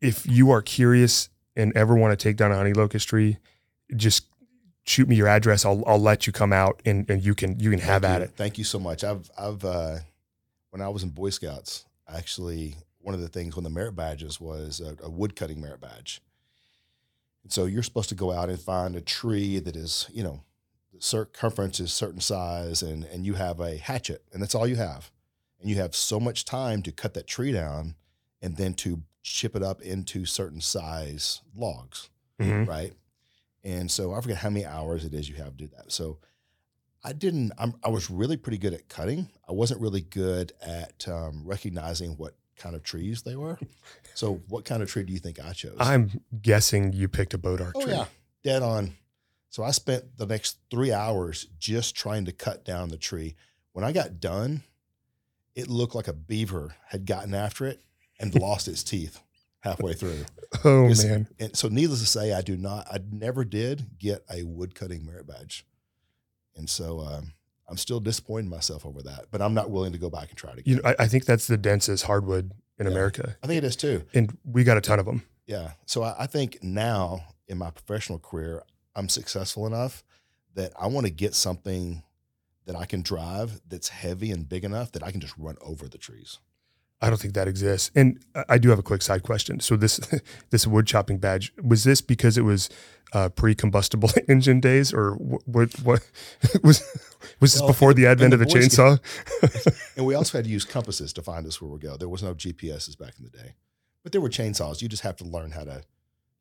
if 0.01 0.25
you 0.25 0.51
are 0.51 0.61
curious 0.61 1.29
and 1.55 1.75
ever 1.77 1.95
want 1.95 2.17
to 2.17 2.21
take 2.21 2.35
down 2.37 2.51
a 2.51 2.55
honey 2.55 2.73
locust 2.73 3.07
tree, 3.09 3.37
just 3.95 4.25
shoot 4.85 5.07
me 5.07 5.15
your 5.15 5.27
address. 5.27 5.65
I'll 5.65 5.83
I'll 5.87 5.99
let 6.01 6.25
you 6.27 6.33
come 6.33 6.51
out 6.51 6.81
and, 6.85 7.09
and 7.09 7.23
you 7.23 7.35
can 7.35 7.59
you 7.59 7.69
can 7.69 7.79
have 7.79 8.01
Thank 8.01 8.13
at 8.15 8.19
you. 8.21 8.25
it. 8.25 8.31
Thank 8.35 8.57
you 8.57 8.63
so 8.63 8.79
much. 8.79 9.03
I've 9.03 9.29
I've 9.37 9.63
uh, 9.63 9.97
when 10.71 10.81
I 10.81 10.89
was 10.89 11.03
in 11.03 11.09
Boy 11.09 11.29
Scouts, 11.29 11.85
actually 12.11 12.75
one 13.05 13.13
of 13.13 13.21
the 13.21 13.27
things 13.29 13.55
when 13.55 13.63
the 13.63 13.69
merit 13.69 13.95
badges 13.95 14.41
was 14.41 14.79
a, 14.81 14.97
a 15.03 15.09
wood 15.09 15.35
cutting 15.35 15.61
merit 15.61 15.79
badge. 15.79 16.21
And 17.43 17.51
so 17.51 17.65
you're 17.65 17.83
supposed 17.83 18.09
to 18.09 18.15
go 18.15 18.31
out 18.31 18.49
and 18.49 18.59
find 18.59 18.95
a 18.95 19.01
tree 19.01 19.59
that 19.59 19.75
is, 19.75 20.07
you 20.11 20.23
know, 20.23 20.41
the 20.91 21.01
circumference 21.01 21.79
is 21.79 21.93
certain 21.93 22.21
size 22.21 22.81
and 22.81 23.03
and 23.05 23.25
you 23.25 23.35
have 23.35 23.59
a 23.59 23.77
hatchet 23.77 24.23
and 24.33 24.41
that's 24.41 24.55
all 24.55 24.67
you 24.67 24.77
have. 24.77 25.11
And 25.59 25.69
you 25.69 25.75
have 25.77 25.95
so 25.95 26.19
much 26.19 26.45
time 26.45 26.81
to 26.83 26.91
cut 26.91 27.13
that 27.13 27.27
tree 27.27 27.51
down 27.51 27.95
and 28.41 28.57
then 28.57 28.73
to 28.75 29.03
chip 29.21 29.55
it 29.55 29.63
up 29.63 29.81
into 29.81 30.25
certain 30.25 30.61
size 30.61 31.41
logs 31.55 32.09
Mhm. 32.39 32.67
right? 32.67 32.93
And 33.63 33.89
so 33.89 34.13
I 34.13 34.21
forget 34.21 34.37
how 34.37 34.49
many 34.49 34.65
hours 34.65 35.05
it 35.05 35.13
is 35.13 35.29
you 35.29 35.35
have 35.35 35.57
to 35.57 35.65
do 35.65 35.67
that. 35.75 35.91
So 35.91 36.19
I 37.03 37.13
didn't. 37.13 37.51
I'm, 37.59 37.75
I 37.83 37.89
was 37.89 38.09
really 38.09 38.35
pretty 38.37 38.57
good 38.57 38.73
at 38.73 38.89
cutting. 38.89 39.29
I 39.47 39.51
wasn't 39.51 39.79
really 39.81 40.01
good 40.01 40.53
at 40.61 41.07
um, 41.07 41.43
recognizing 41.45 42.11
what 42.17 42.35
kind 42.57 42.75
of 42.75 42.83
trees 42.83 43.21
they 43.23 43.35
were. 43.35 43.57
So 44.13 44.41
what 44.47 44.65
kind 44.65 44.81
of 44.81 44.89
tree 44.89 45.03
do 45.03 45.11
you 45.13 45.19
think 45.19 45.39
I 45.43 45.51
chose? 45.53 45.75
I'm 45.79 46.21
guessing 46.41 46.93
you 46.93 47.07
picked 47.07 47.33
a 47.33 47.37
bodark 47.37 47.73
oh 47.75 47.81
tree. 47.83 47.91
yeah, 47.93 48.05
dead 48.43 48.61
on. 48.63 48.93
So 49.49 49.63
I 49.63 49.71
spent 49.71 50.17
the 50.17 50.25
next 50.25 50.57
three 50.69 50.91
hours 50.91 51.47
just 51.59 51.95
trying 51.95 52.25
to 52.25 52.31
cut 52.31 52.65
down 52.65 52.89
the 52.89 52.97
tree. 52.97 53.35
When 53.73 53.83
I 53.85 53.91
got 53.91 54.19
done, 54.19 54.63
it 55.55 55.69
looked 55.69 55.95
like 55.95 56.07
a 56.09 56.13
beaver 56.13 56.75
had 56.87 57.05
gotten 57.05 57.33
after 57.33 57.65
it 57.65 57.81
and 58.19 58.33
lost 58.41 58.67
its 58.67 58.83
teeth 58.83 59.19
halfway 59.61 59.93
through. 59.93 60.25
Oh 60.63 60.85
It's- 60.85 61.03
man. 61.03 61.27
And 61.37 61.55
so, 61.57 61.67
needless 61.67 61.99
to 61.99 62.05
say, 62.05 62.31
I 62.31 62.41
do 62.41 62.55
not. 62.55 62.87
I 62.89 62.99
never 63.11 63.43
did 63.43 63.97
get 63.99 64.23
a 64.33 64.43
wood 64.43 64.73
cutting 64.73 65.05
merit 65.05 65.27
badge, 65.27 65.65
and 66.55 66.69
so 66.69 67.01
um, 67.01 67.33
I'm 67.67 67.77
still 67.77 67.99
disappointed 67.99 68.45
in 68.45 68.49
myself 68.51 68.85
over 68.85 69.01
that. 69.03 69.25
But 69.31 69.41
I'm 69.41 69.53
not 69.53 69.69
willing 69.71 69.91
to 69.93 69.97
go 69.97 70.09
back 70.09 70.29
and 70.29 70.37
try 70.37 70.51
it 70.51 70.59
again. 70.59 70.75
You 70.77 70.81
know, 70.81 70.89
I, 70.89 71.03
I 71.03 71.07
think 71.07 71.25
that's 71.25 71.47
the 71.47 71.57
densest 71.57 72.05
hardwood 72.05 72.51
in 72.77 72.85
Yeah. 72.85 72.91
America, 72.91 73.35
I 73.43 73.47
think 73.47 73.57
it 73.59 73.63
is 73.63 73.75
too. 73.75 74.03
and 74.13 74.37
we 74.43 74.63
got 74.63 74.77
a 74.77 74.81
ton 74.81 74.99
of 74.99 75.05
them. 75.05 75.23
Yeah. 75.47 75.71
So 75.85 76.03
I, 76.03 76.15
I 76.19 76.27
think 76.27 76.59
now 76.63 77.25
in 77.47 77.57
my 77.57 77.69
professional 77.71 78.19
career, 78.19 78.63
I'm 78.95 79.09
successful 79.09 79.65
enough 79.67 80.03
that 80.55 80.71
I 80.79 80.87
want 80.87 81.05
to 81.05 81.11
get 81.11 81.33
something 81.35 82.03
that 82.65 82.75
I 82.75 82.85
can 82.85 83.01
drive 83.01 83.61
that's 83.67 83.89
heavy 83.89 84.31
and 84.31 84.47
big 84.49 84.63
enough 84.63 84.91
that 84.93 85.03
I 85.03 85.11
can 85.11 85.19
just 85.21 85.37
run 85.37 85.55
over 85.61 85.87
the 85.87 85.97
trees. 85.99 86.39
I 87.01 87.09
don't 87.09 87.19
think 87.19 87.33
that 87.35 87.47
exists. 87.47 87.91
And 87.93 88.19
I 88.49 88.57
do 88.57 88.69
have 88.69 88.79
a 88.79 88.83
quick 88.83 89.01
side 89.01 89.21
question. 89.21 89.59
So 89.59 89.75
this 89.75 89.99
this 90.49 90.65
wood 90.65 90.87
chopping 90.87 91.17
badge 91.19 91.51
was 91.61 91.83
this 91.83 92.01
because 92.01 92.37
it 92.37 92.41
was 92.43 92.69
uh, 93.13 93.29
pre-combustible 93.29 94.09
engine 94.27 94.59
days, 94.59 94.93
or 94.93 95.11
what? 95.13 95.73
What 95.81 96.09
was 96.63 96.81
was 97.39 97.53
this 97.53 97.59
Well, 97.61 97.69
before 97.69 97.93
the 97.93 98.05
advent 98.07 98.33
in 98.33 98.41
of 98.41 98.47
the 98.47 98.53
the 98.53 98.59
chainsaw? 98.59 98.99
And 99.97 100.05
we 100.05 100.13
also 100.15 100.37
had 100.37 100.45
to 100.45 100.51
use 100.51 100.65
compasses 100.65 101.13
to 101.13 101.21
find 101.21 101.45
us 101.47 101.61
where 101.61 101.71
we 101.71 101.79
go. 101.79 101.95
There 101.97 102.09
was 102.09 102.21
no 102.23 102.33
GPSs 102.33 102.97
back 102.97 103.13
in 103.17 103.23
the 103.23 103.29
day, 103.29 103.55
but 104.03 104.11
there 104.11 104.21
were 104.21 104.29
chainsaws. 104.29 104.81
You 104.81 104.89
just 104.89 105.03
have 105.03 105.15
to 105.17 105.23
learn 105.23 105.51
how 105.51 105.63
to, 105.63 105.83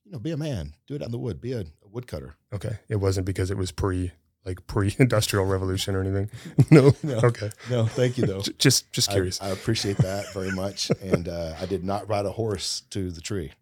you 0.05 0.11
know, 0.13 0.19
be 0.19 0.33
a 0.33 0.37
man, 0.37 0.75
do 0.87 0.95
it 0.95 1.03
out 1.03 1.07
in 1.07 1.13
the 1.13 1.19
wood, 1.19 1.41
be 1.41 1.53
a, 1.53 1.61
a 1.61 1.89
woodcutter. 1.91 2.35
Okay, 2.53 2.79
it 2.89 2.97
wasn't 2.97 3.27
because 3.27 3.51
it 3.51 3.57
was 3.57 3.71
pre 3.71 4.13
like 4.45 4.67
pre-industrial 4.67 5.47
revolution 5.47 5.95
or 5.95 6.03
anything. 6.03 6.29
No. 6.71 6.95
No. 7.03 7.17
Okay. 7.25 7.51
No, 7.71 7.87
thank 7.87 8.19
you 8.19 8.27
though. 8.27 8.43
Just 8.59 8.93
just 8.93 9.09
I, 9.09 9.13
curious. 9.15 9.41
I 9.41 9.49
appreciate 9.49 9.97
that 9.99 10.33
very 10.35 10.51
much. 10.53 10.91
And 11.01 11.29
uh, 11.29 11.55
I 11.59 11.65
did 11.67 11.83
not 11.83 12.09
ride 12.11 12.27
a 12.27 12.33
horse 12.33 12.83
to 12.91 13.11
the 13.11 13.21
tree. 13.23 13.53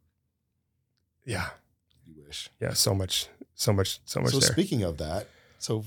yeah. 1.25 1.51
You. 2.61 2.69
Yeah. 2.69 2.73
So 2.75 2.95
much. 2.95 3.29
So 3.55 3.73
much. 3.73 4.01
So 4.05 4.21
much 4.21 4.31
So 4.33 4.41
there. 4.41 4.51
speaking 4.53 4.83
of 4.83 4.99
that, 4.99 5.27
so 5.59 5.85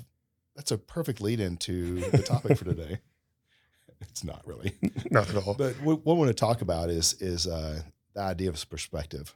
that's 0.56 0.72
a 0.72 0.78
perfect 0.78 1.20
lead 1.22 1.40
into 1.40 2.00
the 2.12 2.20
topic 2.24 2.58
for 2.58 2.66
today. 2.66 3.00
It's 4.10 4.24
not 4.26 4.42
really, 4.46 4.74
Not 5.12 5.30
at 5.30 5.38
all. 5.48 5.54
but 5.54 5.74
what, 5.82 6.06
what 6.06 6.16
I 6.16 6.18
want 6.18 6.28
to 6.30 6.34
talk 6.34 6.62
about 6.62 6.90
is 6.90 7.14
is 7.22 7.48
uh, 7.48 7.82
the 8.14 8.22
idea 8.22 8.50
of 8.50 8.70
perspective, 8.70 9.34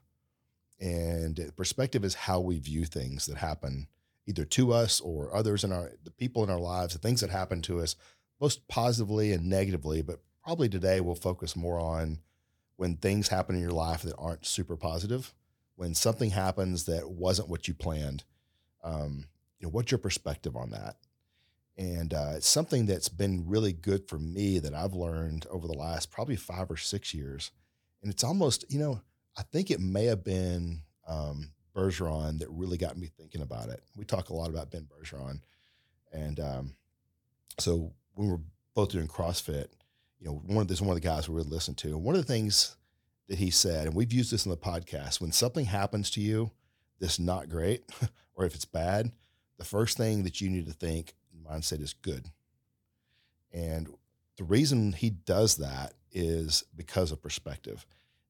and 0.79 1.51
perspective 1.55 2.03
is 2.03 2.13
how 2.13 2.39
we 2.41 2.59
view 2.59 2.85
things 2.85 3.25
that 3.27 3.37
happen 3.37 3.87
either 4.27 4.45
to 4.45 4.73
us 4.73 4.99
or 5.01 5.33
others 5.35 5.63
in 5.63 5.71
our 5.71 5.91
the 6.03 6.11
people 6.11 6.43
in 6.43 6.49
our 6.49 6.59
lives, 6.59 6.93
the 6.93 6.99
things 6.99 7.21
that 7.21 7.29
happen 7.29 7.61
to 7.63 7.79
us, 7.79 7.95
most 8.39 8.67
positively 8.67 9.31
and 9.31 9.45
negatively. 9.49 10.01
But 10.01 10.19
probably 10.43 10.69
today 10.69 10.99
we'll 10.99 11.15
focus 11.15 11.55
more 11.55 11.79
on 11.79 12.19
when 12.75 12.95
things 12.97 13.29
happen 13.29 13.55
in 13.55 13.61
your 13.61 13.71
life 13.71 14.01
that 14.03 14.15
aren't 14.17 14.45
super 14.45 14.75
positive, 14.75 15.33
when 15.79 15.95
something 15.95 16.31
happens 16.31 16.83
that 16.83 17.09
wasn't 17.09 17.47
what 17.47 17.65
you 17.65 17.73
planned. 17.73 18.25
Um, 18.83 19.27
you 19.59 19.65
know, 19.65 19.71
what's 19.71 19.91
your 19.91 19.97
perspective 19.97 20.57
on 20.57 20.71
that? 20.71 20.97
And 21.77 22.13
uh, 22.13 22.33
it's 22.35 22.49
something 22.49 22.85
that's 22.85 23.07
been 23.07 23.45
really 23.47 23.71
good 23.71 24.09
for 24.09 24.19
me 24.19 24.59
that 24.59 24.73
I've 24.73 24.93
learned 24.93 25.45
over 25.49 25.67
the 25.67 25.77
last 25.77 26.11
probably 26.11 26.35
five 26.35 26.69
or 26.69 26.75
six 26.75 27.13
years. 27.13 27.51
And 28.03 28.11
it's 28.11 28.25
almost, 28.25 28.65
you 28.67 28.77
know, 28.77 28.99
I 29.37 29.43
think 29.43 29.71
it 29.71 29.79
may 29.79 30.03
have 30.07 30.21
been 30.21 30.81
um, 31.07 31.51
Bergeron 31.73 32.39
that 32.39 32.49
really 32.49 32.77
got 32.77 32.97
me 32.97 33.09
thinking 33.17 33.41
about 33.41 33.69
it. 33.69 33.81
We 33.95 34.03
talk 34.03 34.31
a 34.31 34.35
lot 34.35 34.49
about 34.49 34.71
Ben 34.71 34.85
Bergeron. 34.85 35.39
And 36.11 36.41
um, 36.41 36.75
so 37.57 37.93
when 38.15 38.27
we 38.27 38.33
were 38.33 38.41
both 38.73 38.89
doing 38.89 39.07
CrossFit, 39.07 39.67
you 40.19 40.27
know, 40.27 40.41
one 40.45 40.63
of 40.63 40.67
this 40.67 40.81
one 40.81 40.89
of 40.89 41.01
the 41.01 41.07
guys 41.07 41.29
we 41.29 41.35
really 41.35 41.47
listened 41.47 41.77
to. 41.77 41.87
And 41.87 42.03
one 42.03 42.15
of 42.15 42.21
the 42.21 42.33
things 42.33 42.75
that 43.29 43.39
he 43.39 43.49
said, 43.49 43.87
and 43.87 43.95
we've 43.95 44.11
used 44.11 44.31
this 44.31 44.45
in 44.45 44.51
the 44.51 44.57
podcast, 44.57 45.21
when 45.21 45.31
something 45.31 45.65
happens 45.65 46.09
to 46.11 46.21
you 46.21 46.51
that's 46.99 47.19
not 47.19 47.47
great, 47.47 47.83
or 48.35 48.45
if 48.45 48.55
it's 48.55 48.65
bad, 48.65 49.11
the 49.57 49.65
first 49.65 49.97
thing 49.97 50.23
that 50.23 50.41
you 50.41 50.49
need 50.49 50.65
to 50.65 50.73
think 50.73 51.13
mindset 51.49 51.81
is 51.81 51.93
good. 51.93 52.25
And 53.53 53.87
the 54.37 54.43
reason 54.43 54.93
he 54.93 55.09
does 55.09 55.57
that 55.57 55.93
is 56.11 56.63
because 56.75 57.11
of 57.11 57.21
perspective. 57.21 57.85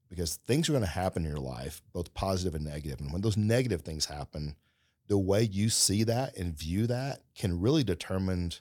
Because 0.09 0.35
things 0.35 0.67
are 0.67 0.73
going 0.73 0.83
to 0.83 0.89
happen 0.89 1.23
in 1.23 1.29
your 1.29 1.39
life, 1.39 1.81
both 1.93 2.13
positive 2.13 2.55
and 2.55 2.65
negative. 2.65 2.99
And 2.99 3.11
when 3.11 3.21
those 3.21 3.37
negative 3.37 3.81
things 3.81 4.05
happen, 4.05 4.55
the 5.07 5.17
way 5.17 5.43
you 5.43 5.69
see 5.69 6.03
that 6.03 6.35
and 6.35 6.57
view 6.57 6.87
that 6.87 7.21
can 7.35 7.59
really 7.59 7.83
determine 7.83 8.51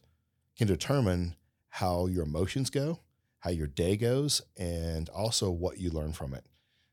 can 0.56 0.66
determine 0.66 1.36
how 1.68 2.06
your 2.06 2.24
emotions 2.24 2.68
go, 2.68 2.98
how 3.40 3.50
your 3.50 3.66
day 3.66 3.96
goes, 3.96 4.42
and 4.56 5.08
also 5.10 5.50
what 5.50 5.78
you 5.78 5.90
learn 5.90 6.12
from 6.12 6.34
it. 6.34 6.44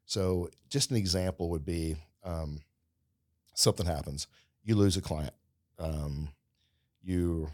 So, 0.05 0.49
just 0.69 0.91
an 0.91 0.97
example 0.97 1.49
would 1.49 1.65
be 1.65 1.95
um, 2.23 2.61
something 3.53 3.85
happens, 3.85 4.27
you 4.63 4.75
lose 4.75 4.97
a 4.97 5.01
client, 5.01 5.33
um, 5.79 6.29
you, 7.03 7.49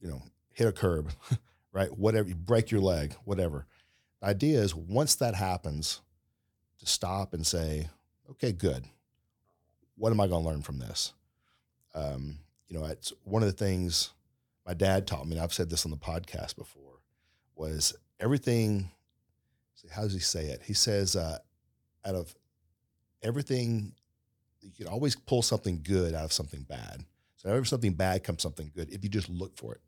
you 0.00 0.08
know, 0.08 0.22
hit 0.52 0.66
a 0.66 0.72
curb, 0.72 1.10
right? 1.72 1.96
Whatever, 1.96 2.28
you 2.28 2.34
break 2.34 2.70
your 2.70 2.80
leg, 2.80 3.14
whatever. 3.24 3.66
The 4.20 4.28
idea 4.28 4.60
is 4.60 4.74
once 4.74 5.14
that 5.16 5.34
happens, 5.34 6.00
to 6.84 6.86
stop 6.86 7.34
and 7.34 7.46
say, 7.46 7.88
okay, 8.30 8.52
good. 8.52 8.84
What 9.96 10.10
am 10.10 10.20
I 10.20 10.26
going 10.26 10.42
to 10.42 10.48
learn 10.48 10.62
from 10.62 10.78
this? 10.78 11.12
Um, 11.94 12.38
you 12.68 12.78
know, 12.78 12.84
it's 12.86 13.12
one 13.22 13.42
of 13.42 13.48
the 13.48 13.56
things 13.64 14.10
my 14.66 14.74
dad 14.74 15.06
taught 15.06 15.26
me, 15.26 15.36
and 15.36 15.40
I've 15.42 15.52
said 15.52 15.70
this 15.70 15.84
on 15.84 15.90
the 15.90 15.96
podcast 15.96 16.56
before, 16.56 16.93
was 17.54 17.94
everything. 18.20 18.90
How 19.90 20.02
does 20.02 20.14
he 20.14 20.20
say 20.20 20.46
it? 20.46 20.62
He 20.64 20.72
says, 20.72 21.14
uh, 21.14 21.38
out 22.04 22.14
of 22.14 22.34
everything, 23.22 23.92
you 24.62 24.70
can 24.72 24.86
always 24.86 25.14
pull 25.14 25.42
something 25.42 25.80
good 25.82 26.14
out 26.14 26.24
of 26.24 26.32
something 26.32 26.62
bad. 26.62 27.04
So 27.36 27.50
out 27.50 27.56
of 27.56 27.68
something 27.68 27.92
bad 27.92 28.24
comes 28.24 28.42
something 28.42 28.70
good 28.74 28.90
if 28.90 29.04
you 29.04 29.10
just 29.10 29.28
look 29.28 29.56
for 29.56 29.74
it, 29.74 29.80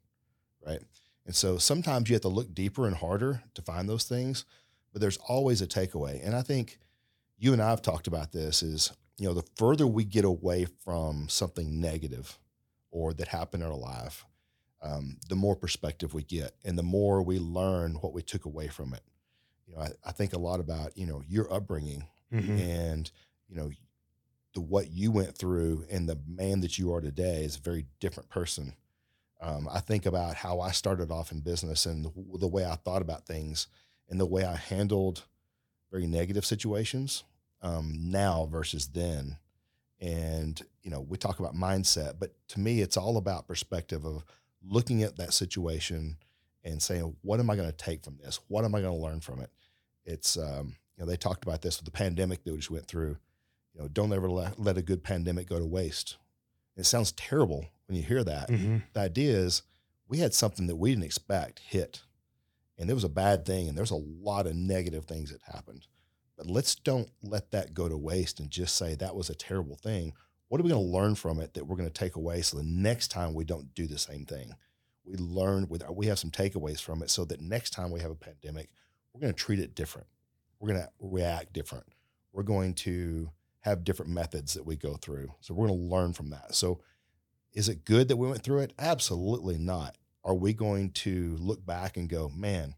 right? 0.67 0.81
And 1.25 1.35
so 1.35 1.59
sometimes 1.59 2.09
you 2.09 2.15
have 2.15 2.23
to 2.23 2.29
look 2.29 2.55
deeper 2.55 2.87
and 2.87 2.95
harder 2.95 3.43
to 3.55 3.63
find 3.63 3.89
those 3.89 4.05
things, 4.05 4.45
but 4.93 5.01
there's 5.01 5.19
always 5.29 5.63
a 5.63 5.67
takeaway. 5.67 6.25
And 6.25 6.37
I 6.37 6.43
think 6.43 6.79
you 7.39 7.53
and 7.53 7.63
I 7.63 7.71
have 7.71 7.83
talked 7.83 8.07
about 8.07 8.33
this 8.33 8.63
is, 8.63 8.93
you 9.19 9.27
know, 9.27 9.35
the 9.35 9.47
further 9.57 9.87
we 9.87 10.05
get 10.05 10.25
away 10.25 10.67
from 10.85 11.29
something 11.29 11.81
negative 11.81 12.39
or 12.91 13.13
that 13.15 13.29
happened 13.29 13.63
in 13.63 13.69
our 13.69 13.77
life, 13.77 14.27
um, 14.83 15.19
the 15.29 15.35
more 15.37 15.57
perspective 15.57 16.15
we 16.15 16.23
get 16.23 16.55
and 16.65 16.79
the 16.79 16.83
more 16.83 17.23
we 17.23 17.39
learn 17.39 17.95
what 17.97 18.13
we 18.13 18.23
took 18.23 18.45
away 18.45 18.69
from 18.69 18.95
it. 18.95 19.03
You 19.67 19.75
know, 19.75 19.83
I, 19.83 19.89
I 20.05 20.13
think 20.13 20.33
a 20.33 20.39
lot 20.39 20.61
about, 20.61 20.97
you 20.97 21.07
know, 21.07 21.23
your 21.27 21.53
upbringing 21.53 22.07
Mhm. 22.33 22.59
and, 22.59 23.11
you 23.49 23.57
know, 23.57 23.71
the 24.53 24.61
what 24.61 24.91
you 24.91 25.11
went 25.13 25.37
through 25.37 25.87
and 25.91 26.09
the 26.09 26.19
man 26.27 26.61
that 26.61 26.79
you 26.79 26.93
are 26.93 27.01
today 27.01 27.45
is 27.45 27.57
a 27.57 27.61
very 27.61 27.87
different 28.01 28.29
person. 28.29 28.75
Um, 29.41 29.69
I 29.71 29.81
think 29.81 30.07
about 30.07 30.35
how 30.37 30.61
I 30.61 30.71
started 30.71 31.11
off 31.11 31.31
in 31.31 31.41
business 31.41 31.87
and 31.87 32.05
the, 32.05 32.39
the 32.39 32.49
way 32.49 32.65
I 32.65 32.77
thought 32.77 33.03
about 33.03 33.27
things 33.27 33.69
and 34.09 34.19
the 34.19 34.27
way 34.27 34.45
I 34.45 34.57
handled 34.57 35.25
very 35.91 36.07
negative 36.07 36.45
situations 36.45 37.25
um, 37.63 38.11
now 38.11 38.47
versus 38.47 38.89
then. 38.89 39.39
And, 40.01 40.61
you 40.83 40.91
know, 40.91 41.01
we 41.01 41.17
talk 41.17 41.39
about 41.39 41.55
mindset, 41.55 42.19
but 42.19 42.33
to 42.49 42.61
me, 42.61 42.81
it's 42.81 42.97
all 42.97 43.17
about 43.17 43.47
perspective 43.49 44.05
of 44.05 44.25
looking 44.69 45.03
at 45.03 45.17
that 45.17 45.33
situation 45.33 46.17
and 46.65 46.83
saying, 46.83 47.17
what 47.23 47.41
am 47.41 47.51
I 47.51 47.57
going 47.57 47.69
to 47.71 47.77
take 47.77 48.05
from 48.05 48.19
this? 48.23 48.41
What 48.49 48.65
am 48.65 48.75
I 48.75 48.81
going 48.81 48.97
to 48.97 49.03
learn 49.03 49.21
from 49.21 49.41
it? 49.41 49.51
It's, 50.05 50.37
um, 50.37 50.77
you 50.97 51.05
know, 51.05 51.07
they 51.07 51.17
talked 51.17 51.45
about 51.45 51.63
this 51.63 51.79
with 51.79 51.85
the 51.85 51.91
pandemic 51.91 52.43
that 52.45 52.53
we 52.53 52.59
just 52.59 52.71
went 52.71 52.87
through. 52.87 53.17
You 53.75 53.83
know, 53.83 53.89
don't 53.89 54.13
ever 54.13 54.31
let, 54.31 54.59
let 54.59 54.79
a 54.79 54.83
good 54.83 55.03
pandemic 55.05 55.49
go 55.49 55.59
to 55.59 55.67
waste. 55.67 56.17
It 56.77 56.85
sounds 56.87 57.13
terrible 57.13 57.67
when 57.87 57.97
you 57.97 58.03
hear 58.03 58.25
that. 58.25 58.49
Mhm. 58.49 58.83
The 58.93 59.01
idea 59.01 59.37
is 59.37 59.63
we 60.09 60.19
had 60.19 60.35
something 60.35 60.67
that 60.67 60.77
we 60.77 60.91
didn't 60.91 61.05
expect 61.05 61.61
hit, 61.61 62.03
and 62.79 62.91
it 62.91 62.95
was 62.95 63.05
a 63.05 63.09
bad 63.09 63.45
thing, 63.45 63.69
and 63.69 63.77
there's 63.77 63.91
a 63.91 63.97
lot 63.97 64.47
of 64.47 64.55
negative 64.55 65.05
things 65.05 65.31
that 65.31 65.41
happened. 65.43 65.87
But 66.37 66.47
let's 66.47 66.75
don't 66.75 67.11
let 67.23 67.51
that 67.53 67.73
go 67.75 67.89
to 67.89 67.97
waste 67.97 68.41
and 68.41 68.51
just 68.51 68.77
say 68.77 68.95
that 68.95 69.17
was 69.17 69.31
a 69.31 69.35
terrible 69.35 69.77
thing. 69.77 70.13
What 70.49 70.61
are 70.61 70.65
we 70.65 70.71
going 70.71 70.85
to 70.85 70.93
learn 70.93 71.15
from 71.15 71.41
it 71.41 71.55
that 71.55 71.67
we're 71.67 71.77
going 71.77 71.89
to 71.89 71.93
take 71.93 72.17
away 72.17 72.43
so 72.43 72.57
the 72.57 72.63
next 72.63 73.09
time 73.09 73.35
we 73.35 73.45
don't 73.45 73.75
do 73.75 73.87
the 73.87 73.99
same 73.99 74.25
thing? 74.25 74.55
We 75.05 75.17
learn 75.17 75.69
with 75.69 75.83
we 75.91 76.07
have 76.07 76.19
some 76.19 76.31
takeaways 76.31 76.81
from 76.81 77.03
it 77.03 77.11
so 77.11 77.25
that 77.27 77.41
next 77.41 77.71
time 77.71 77.91
we 77.91 78.01
have 78.01 78.11
a 78.11 78.17
pandemic, 78.17 78.71
we're 79.13 79.21
going 79.21 79.33
to 79.33 79.39
treat 79.39 79.59
it 79.59 79.75
different. 79.75 80.07
We're 80.59 80.71
going 80.71 80.83
to 80.83 80.91
react 81.01 81.53
different. 81.53 81.87
We're 82.33 82.43
going 82.43 82.75
to 82.75 83.31
have 83.61 83.85
different 83.85 84.13
methods 84.13 84.55
that 84.55 84.67
we 84.67 84.77
go 84.77 84.95
through. 84.95 85.35
So 85.41 85.55
we're 85.55 85.67
going 85.67 85.81
to 85.81 85.87
learn 85.87 86.13
from 86.13 86.31
that. 86.31 86.55
So 86.55 86.81
is 87.53 87.69
it 87.69 87.85
good 87.85 88.09
that 88.09 88.17
we 88.17 88.29
went 88.29 88.43
through 88.43 88.61
it? 88.61 88.73
Absolutely 88.79 89.59
not. 89.59 89.97
Are 90.25 90.35
we 90.35 90.53
going 90.53 90.91
to 90.91 91.37
look 91.41 91.65
back 91.65 91.97
and 91.97 92.09
go, 92.09 92.29
man, 92.29 92.75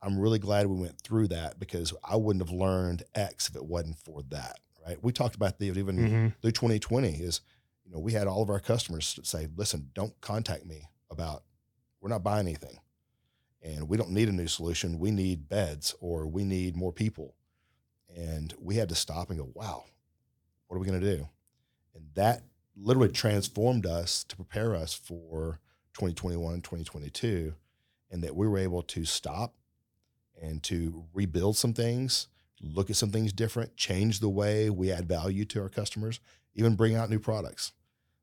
I'm 0.00 0.18
really 0.18 0.40
glad 0.40 0.66
we 0.66 0.80
went 0.80 1.00
through 1.00 1.28
that 1.28 1.60
because 1.60 1.94
I 2.02 2.16
wouldn't 2.16 2.44
have 2.44 2.56
learned 2.56 3.04
X 3.14 3.48
if 3.48 3.56
it 3.56 3.64
wasn't 3.64 3.98
for 3.98 4.22
that. 4.30 4.58
Right. 4.86 5.02
We 5.02 5.12
talked 5.12 5.34
about 5.36 5.58
the 5.58 5.66
even 5.66 5.96
Mhm. 5.96 6.34
through 6.40 6.52
2020 6.52 7.20
is, 7.20 7.40
you 7.84 7.92
know, 7.92 7.98
we 8.00 8.12
had 8.12 8.26
all 8.26 8.42
of 8.42 8.50
our 8.50 8.60
customers 8.60 9.18
say, 9.22 9.48
listen, 9.56 9.90
don't 9.94 10.20
contact 10.20 10.66
me 10.66 10.88
about, 11.10 11.44
we're 12.00 12.08
not 12.08 12.24
buying 12.24 12.46
anything 12.48 12.80
and 13.60 13.88
we 13.88 13.96
don't 13.96 14.10
need 14.10 14.28
a 14.28 14.32
new 14.32 14.48
solution. 14.48 14.98
We 14.98 15.12
need 15.12 15.48
beds 15.48 15.94
or 16.00 16.26
we 16.26 16.44
need 16.44 16.74
more 16.76 16.92
people. 16.92 17.36
And 18.08 18.52
we 18.58 18.76
had 18.76 18.88
to 18.88 18.94
stop 18.94 19.30
and 19.30 19.38
go, 19.38 19.50
wow, 19.54 19.84
what 20.66 20.76
are 20.76 20.80
we 20.80 20.86
going 20.86 21.00
to 21.00 21.16
do? 21.16 21.28
And 21.94 22.08
that 22.14 22.42
literally 22.76 23.12
transformed 23.12 23.86
us 23.86 24.24
to 24.24 24.36
prepare 24.36 24.74
us 24.74 24.94
for 24.94 25.60
2021, 25.94 26.60
2022, 26.62 27.54
and 28.10 28.24
that 28.24 28.34
we 28.34 28.48
were 28.48 28.58
able 28.58 28.82
to 28.82 29.04
stop 29.04 29.54
and 30.40 30.62
to 30.64 31.06
rebuild 31.12 31.56
some 31.56 31.72
things, 31.72 32.28
look 32.62 32.90
at 32.90 32.96
some 32.96 33.10
things 33.10 33.32
different, 33.32 33.76
change 33.76 34.20
the 34.20 34.28
way 34.28 34.70
we 34.70 34.90
add 34.92 35.06
value 35.06 35.44
to 35.46 35.60
our 35.60 35.68
customers, 35.68 36.20
even 36.54 36.76
bring 36.76 36.94
out 36.94 37.10
new 37.10 37.18
products. 37.18 37.72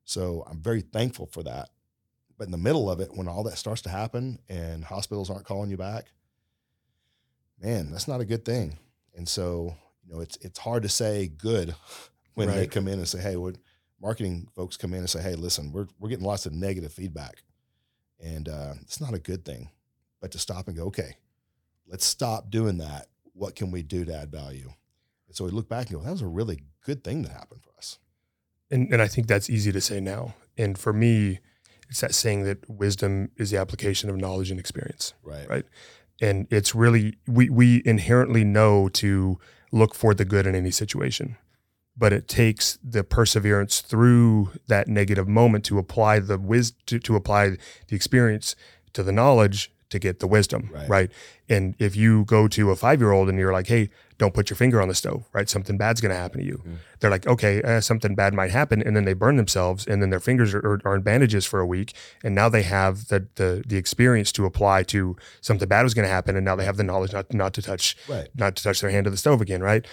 So 0.05 0.45
I'm 0.49 0.61
very 0.61 0.81
thankful 0.81 1.27
for 1.27 1.43
that. 1.43 1.69
But 2.37 2.45
in 2.45 2.51
the 2.51 2.57
middle 2.57 2.89
of 2.89 3.01
it, 3.01 3.13
when 3.13 3.27
all 3.27 3.43
that 3.43 3.57
starts 3.57 3.81
to 3.81 3.89
happen 3.89 4.39
and 4.47 4.83
hospitals 4.83 5.29
aren't 5.29 5.45
calling 5.45 5.69
you 5.69 5.77
back, 5.77 6.05
man, 7.61 7.91
that's 7.91 8.07
not 8.07 8.21
a 8.21 8.25
good 8.25 8.45
thing. 8.45 8.77
And 9.15 9.27
so, 9.27 9.75
you 10.05 10.13
know, 10.13 10.21
it's 10.21 10.37
it's 10.37 10.59
hard 10.59 10.83
to 10.83 10.89
say 10.89 11.27
good 11.27 11.75
when 12.35 12.47
they 12.49 12.65
come 12.65 12.87
in 12.87 12.99
and 12.99 13.07
say, 13.07 13.19
hey, 13.19 13.35
what 13.35 13.57
marketing 14.01 14.47
folks 14.55 14.77
come 14.77 14.93
in 14.93 14.99
and 14.99 15.09
say, 15.09 15.21
hey, 15.21 15.35
listen, 15.35 15.73
we're 15.73 15.87
we're 15.99 16.09
getting 16.09 16.25
lots 16.25 16.45
of 16.45 16.53
negative 16.53 16.93
feedback. 16.93 17.43
And 18.21 18.47
uh, 18.47 18.73
it's 18.81 19.01
not 19.01 19.13
a 19.13 19.19
good 19.19 19.43
thing. 19.43 19.69
But 20.21 20.31
to 20.31 20.39
stop 20.39 20.67
and 20.67 20.77
go, 20.77 20.85
okay, 20.85 21.15
let's 21.87 22.05
stop 22.05 22.49
doing 22.49 22.77
that. 22.77 23.07
What 23.33 23.55
can 23.55 23.71
we 23.71 23.83
do 23.83 24.05
to 24.05 24.13
add 24.13 24.31
value? 24.31 24.71
And 25.27 25.35
so 25.35 25.45
we 25.45 25.51
look 25.51 25.69
back 25.69 25.89
and 25.89 25.97
go, 25.97 26.03
that 26.03 26.11
was 26.11 26.21
a 26.21 26.27
really 26.27 26.59
good 26.83 27.03
thing 27.03 27.21
that 27.23 27.31
happened 27.31 27.61
for 27.63 27.71
us. 27.77 27.99
And 28.71 28.91
and 28.91 29.01
I 29.01 29.07
think 29.07 29.27
that's 29.27 29.49
easy 29.49 29.71
to 29.71 29.81
say 29.81 29.99
now. 29.99 30.35
And 30.57 30.77
for 30.77 30.93
me, 30.93 31.39
it's 31.89 32.01
that 32.01 32.13
saying 32.13 32.43
that 32.43 32.69
wisdom 32.69 33.31
is 33.37 33.51
the 33.51 33.57
application 33.57 34.09
of 34.09 34.17
knowledge 34.17 34.51
and 34.51 34.59
experience. 34.59 35.13
Right. 35.23 35.49
Right. 35.49 35.65
And 36.21 36.47
it's 36.51 36.75
really 36.75 37.17
we 37.27 37.49
we 37.49 37.81
inherently 37.85 38.43
know 38.43 38.89
to 38.89 39.39
look 39.71 39.95
for 39.95 40.13
the 40.13 40.25
good 40.25 40.45
in 40.45 40.55
any 40.55 40.71
situation. 40.71 41.37
But 41.97 42.13
it 42.13 42.27
takes 42.27 42.79
the 42.81 43.03
perseverance 43.03 43.81
through 43.81 44.51
that 44.67 44.87
negative 44.87 45.27
moment 45.27 45.65
to 45.65 45.77
apply 45.77 46.19
the 46.19 46.37
wisdom, 46.37 46.77
to, 46.85 46.99
to 46.99 47.15
apply 47.15 47.57
the 47.87 47.95
experience 47.95 48.55
to 48.93 49.03
the 49.03 49.11
knowledge 49.11 49.71
to 49.89 49.99
get 49.99 50.19
the 50.19 50.27
wisdom, 50.27 50.69
Right. 50.71 50.89
right? 50.89 51.11
And 51.49 51.75
if 51.79 51.95
you 51.95 52.23
go 52.25 52.47
to 52.47 52.71
a 52.71 52.75
five 52.75 52.99
year 53.01 53.11
old 53.11 53.27
and 53.29 53.37
you're 53.39 53.51
like, 53.53 53.67
"Hey, 53.67 53.89
don't 54.19 54.33
put 54.33 54.49
your 54.49 54.57
finger 54.57 54.81
on 54.81 54.87
the 54.87 54.93
stove," 54.95 55.23
right? 55.33 55.49
Something 55.49 55.77
bad's 55.77 55.99
going 56.01 56.11
to 56.11 56.15
happen 56.17 56.39
to 56.41 56.45
you. 56.45 56.61
Mhm. 56.65 56.75
They're 56.99 57.09
like, 57.09 57.25
"Okay, 57.25 57.61
uh, 57.63 57.81
something 57.81 58.13
bad 58.15 58.33
might 58.33 58.51
happen," 58.51 58.81
and 58.83 58.95
then 58.95 59.05
they 59.05 59.13
burn 59.13 59.35
themselves, 59.37 59.87
and 59.87 60.01
then 60.01 60.09
their 60.11 60.19
fingers 60.19 60.53
are, 60.53 60.59
are, 60.59 60.79
are 60.85 60.95
in 60.95 61.01
bandages 61.01 61.45
for 61.45 61.59
a 61.59 61.65
week, 61.65 61.93
and 62.23 62.35
now 62.35 62.49
they 62.49 62.63
have 62.63 63.07
the 63.07 63.27
the 63.35 63.63
the 63.65 63.77
experience 63.77 64.31
to 64.33 64.45
apply 64.45 64.83
to 64.83 65.15
something 65.41 65.67
bad 65.67 65.83
was 65.83 65.93
going 65.93 66.05
to 66.07 66.13
happen, 66.13 66.35
and 66.35 66.45
now 66.45 66.55
they 66.55 66.65
have 66.65 66.77
the 66.77 66.83
knowledge 66.83 67.13
not 67.13 67.33
not 67.33 67.53
to 67.55 67.61
touch 67.61 67.97
Right. 68.07 68.27
not 68.35 68.55
to 68.57 68.63
touch 68.63 68.81
their 68.81 68.91
hand 68.91 69.05
to 69.05 69.09
the 69.11 69.17
stove 69.17 69.41
again, 69.41 69.61
right? 69.61 69.85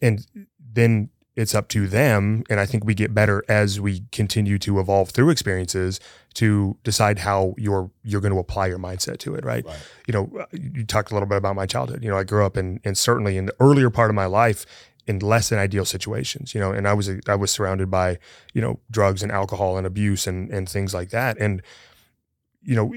And 0.00 0.26
then 0.74 1.10
it's 1.34 1.54
up 1.54 1.68
to 1.68 1.86
them. 1.88 2.44
And 2.50 2.60
I 2.60 2.66
think 2.66 2.84
we 2.84 2.94
get 2.94 3.14
better 3.14 3.42
as 3.48 3.80
we 3.80 4.04
continue 4.12 4.58
to 4.58 4.78
evolve 4.80 5.10
through 5.10 5.30
experiences 5.30 5.98
to 6.34 6.76
decide 6.84 7.20
how 7.20 7.54
you're 7.56 7.90
you're 8.02 8.20
going 8.20 8.32
to 8.32 8.38
apply 8.38 8.66
your 8.66 8.78
mindset 8.78 9.18
to 9.18 9.34
it, 9.34 9.44
right? 9.44 9.64
Right. 9.64 9.76
You 10.06 10.12
know, 10.12 10.46
you 10.52 10.84
talked 10.84 11.10
a 11.10 11.14
little 11.14 11.28
bit 11.28 11.38
about 11.38 11.56
my 11.56 11.66
childhood. 11.66 12.02
You 12.02 12.10
know, 12.10 12.18
I 12.18 12.24
grew 12.24 12.44
up 12.44 12.56
in 12.56 12.80
and 12.84 12.96
certainly 12.96 13.36
in 13.36 13.46
the 13.46 13.54
earlier 13.60 13.90
part 13.90 14.10
of 14.10 14.14
my 14.14 14.26
life 14.26 14.66
in 15.06 15.18
less 15.18 15.48
than 15.48 15.58
ideal 15.58 15.84
situations, 15.84 16.54
you 16.54 16.60
know, 16.60 16.70
and 16.70 16.86
I 16.86 16.94
was 16.94 17.10
I 17.26 17.34
was 17.34 17.50
surrounded 17.50 17.90
by, 17.90 18.18
you 18.52 18.60
know, 18.60 18.78
drugs 18.90 19.22
and 19.22 19.32
alcohol 19.32 19.76
and 19.76 19.86
abuse 19.86 20.26
and 20.26 20.50
and 20.50 20.68
things 20.68 20.94
like 20.94 21.10
that. 21.10 21.38
And 21.38 21.62
you 22.62 22.76
know, 22.76 22.94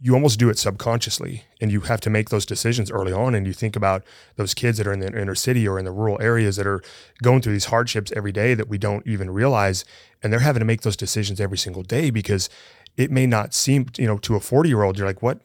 you 0.00 0.14
almost 0.14 0.38
do 0.38 0.48
it 0.48 0.58
subconsciously 0.58 1.44
and 1.60 1.72
you 1.72 1.80
have 1.80 2.00
to 2.00 2.10
make 2.10 2.30
those 2.30 2.46
decisions 2.46 2.90
early 2.90 3.12
on 3.12 3.34
and 3.34 3.46
you 3.46 3.52
think 3.52 3.74
about 3.74 4.04
those 4.36 4.54
kids 4.54 4.78
that 4.78 4.86
are 4.86 4.92
in 4.92 5.00
the 5.00 5.08
inner 5.08 5.34
city 5.34 5.66
or 5.66 5.78
in 5.78 5.84
the 5.84 5.90
rural 5.90 6.20
areas 6.22 6.56
that 6.56 6.66
are 6.66 6.80
going 7.22 7.42
through 7.42 7.52
these 7.52 7.66
hardships 7.66 8.12
every 8.14 8.30
day 8.30 8.54
that 8.54 8.68
we 8.68 8.78
don't 8.78 9.06
even 9.06 9.30
realize 9.30 9.84
and 10.22 10.32
they're 10.32 10.40
having 10.40 10.60
to 10.60 10.66
make 10.66 10.82
those 10.82 10.96
decisions 10.96 11.40
every 11.40 11.58
single 11.58 11.82
day 11.82 12.10
because 12.10 12.48
it 12.96 13.10
may 13.10 13.26
not 13.26 13.54
seem 13.54 13.86
you 13.96 14.06
know 14.06 14.18
to 14.18 14.36
a 14.36 14.40
40 14.40 14.68
year 14.68 14.82
old 14.82 14.98
you're 14.98 15.06
like 15.06 15.22
what? 15.22 15.40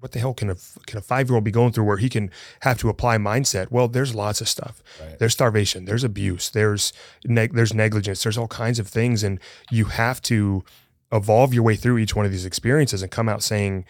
What 0.00 0.12
the 0.12 0.18
hell 0.18 0.34
can 0.34 0.50
a 0.50 0.56
can 0.86 0.98
a 0.98 1.02
5 1.02 1.28
year 1.28 1.34
old 1.36 1.44
be 1.44 1.50
going 1.50 1.72
through 1.72 1.84
where 1.84 1.96
he 1.96 2.10
can 2.10 2.30
have 2.60 2.78
to 2.78 2.90
apply 2.90 3.16
mindset? 3.16 3.70
Well 3.70 3.88
there's 3.88 4.14
lots 4.14 4.42
of 4.42 4.48
stuff. 4.48 4.82
Right. 5.00 5.18
there's 5.18 5.32
starvation 5.32 5.86
there's 5.86 6.04
abuse 6.04 6.50
there's 6.50 6.92
neg- 7.24 7.54
there's 7.54 7.72
negligence 7.72 8.22
there's 8.22 8.36
all 8.36 8.46
kinds 8.48 8.78
of 8.78 8.88
things 8.88 9.22
and 9.24 9.40
you 9.70 9.86
have 9.86 10.20
to 10.22 10.64
evolve 11.12 11.54
your 11.54 11.62
way 11.62 11.76
through 11.76 11.98
each 11.98 12.14
one 12.16 12.26
of 12.26 12.32
these 12.32 12.44
experiences 12.46 13.02
and 13.02 13.10
come 13.10 13.28
out 13.28 13.42
saying 13.42 13.84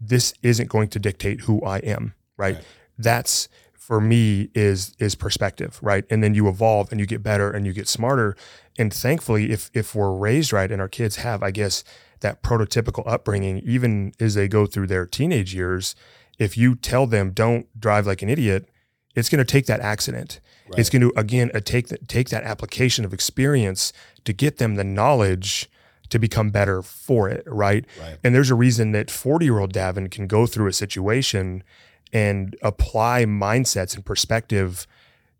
this 0.00 0.34
isn't 0.42 0.68
going 0.68 0.88
to 0.88 0.98
dictate 0.98 1.42
who 1.42 1.62
I 1.62 1.78
am 1.78 2.14
right, 2.36 2.56
Right. 2.56 2.64
that's 2.98 3.48
for 3.74 4.00
me 4.00 4.48
is 4.54 4.94
is 4.98 5.14
perspective 5.14 5.78
right? 5.82 6.04
And 6.08 6.22
then 6.22 6.34
you 6.34 6.48
evolve 6.48 6.90
and 6.90 7.00
you 7.00 7.06
get 7.06 7.22
better 7.22 7.50
and 7.50 7.66
you 7.66 7.72
get 7.72 7.88
smarter. 7.88 8.36
And 8.78 8.92
thankfully 8.92 9.50
if 9.50 9.70
if 9.74 9.94
we're 9.94 10.14
raised 10.14 10.52
right 10.52 10.70
and 10.70 10.80
our 10.80 10.88
kids 10.88 11.16
have 11.16 11.42
i 11.42 11.50
guess 11.50 11.84
that 12.20 12.42
prototypical 12.42 13.02
upbringing 13.06 13.58
even 13.64 14.12
as 14.20 14.34
they 14.34 14.48
go 14.48 14.64
through 14.66 14.86
their 14.86 15.04
teenage 15.06 15.52
years 15.54 15.94
if 16.38 16.56
you 16.56 16.74
tell 16.76 17.06
them 17.06 17.32
don't 17.32 17.66
drive 17.78 18.06
like 18.06 18.22
an 18.22 18.28
idiot 18.30 18.68
it's 19.14 19.28
going 19.28 19.40
to 19.40 19.44
take 19.44 19.66
that 19.66 19.80
accident. 19.80 20.40
It's 20.78 20.88
going 20.88 21.02
to 21.02 21.12
again 21.18 21.50
uh, 21.54 21.60
take 21.60 21.88
that 21.88 22.08
take 22.08 22.30
that 22.30 22.44
application 22.44 23.04
of 23.04 23.12
experience 23.12 23.92
to 24.24 24.32
get 24.32 24.56
them 24.56 24.76
the 24.76 24.84
knowledge 24.84 25.68
to 26.12 26.18
become 26.18 26.50
better 26.50 26.82
for 26.82 27.28
it, 27.28 27.42
right? 27.46 27.86
Right. 27.98 28.18
And 28.22 28.34
there's 28.34 28.50
a 28.50 28.54
reason 28.54 28.92
that 28.92 29.10
40 29.10 29.46
year 29.46 29.58
old 29.58 29.72
Davin 29.72 30.10
can 30.10 30.26
go 30.26 30.46
through 30.46 30.68
a 30.68 30.72
situation 30.72 31.64
and 32.12 32.54
apply 32.62 33.24
mindsets 33.24 33.94
and 33.96 34.04
perspective 34.04 34.86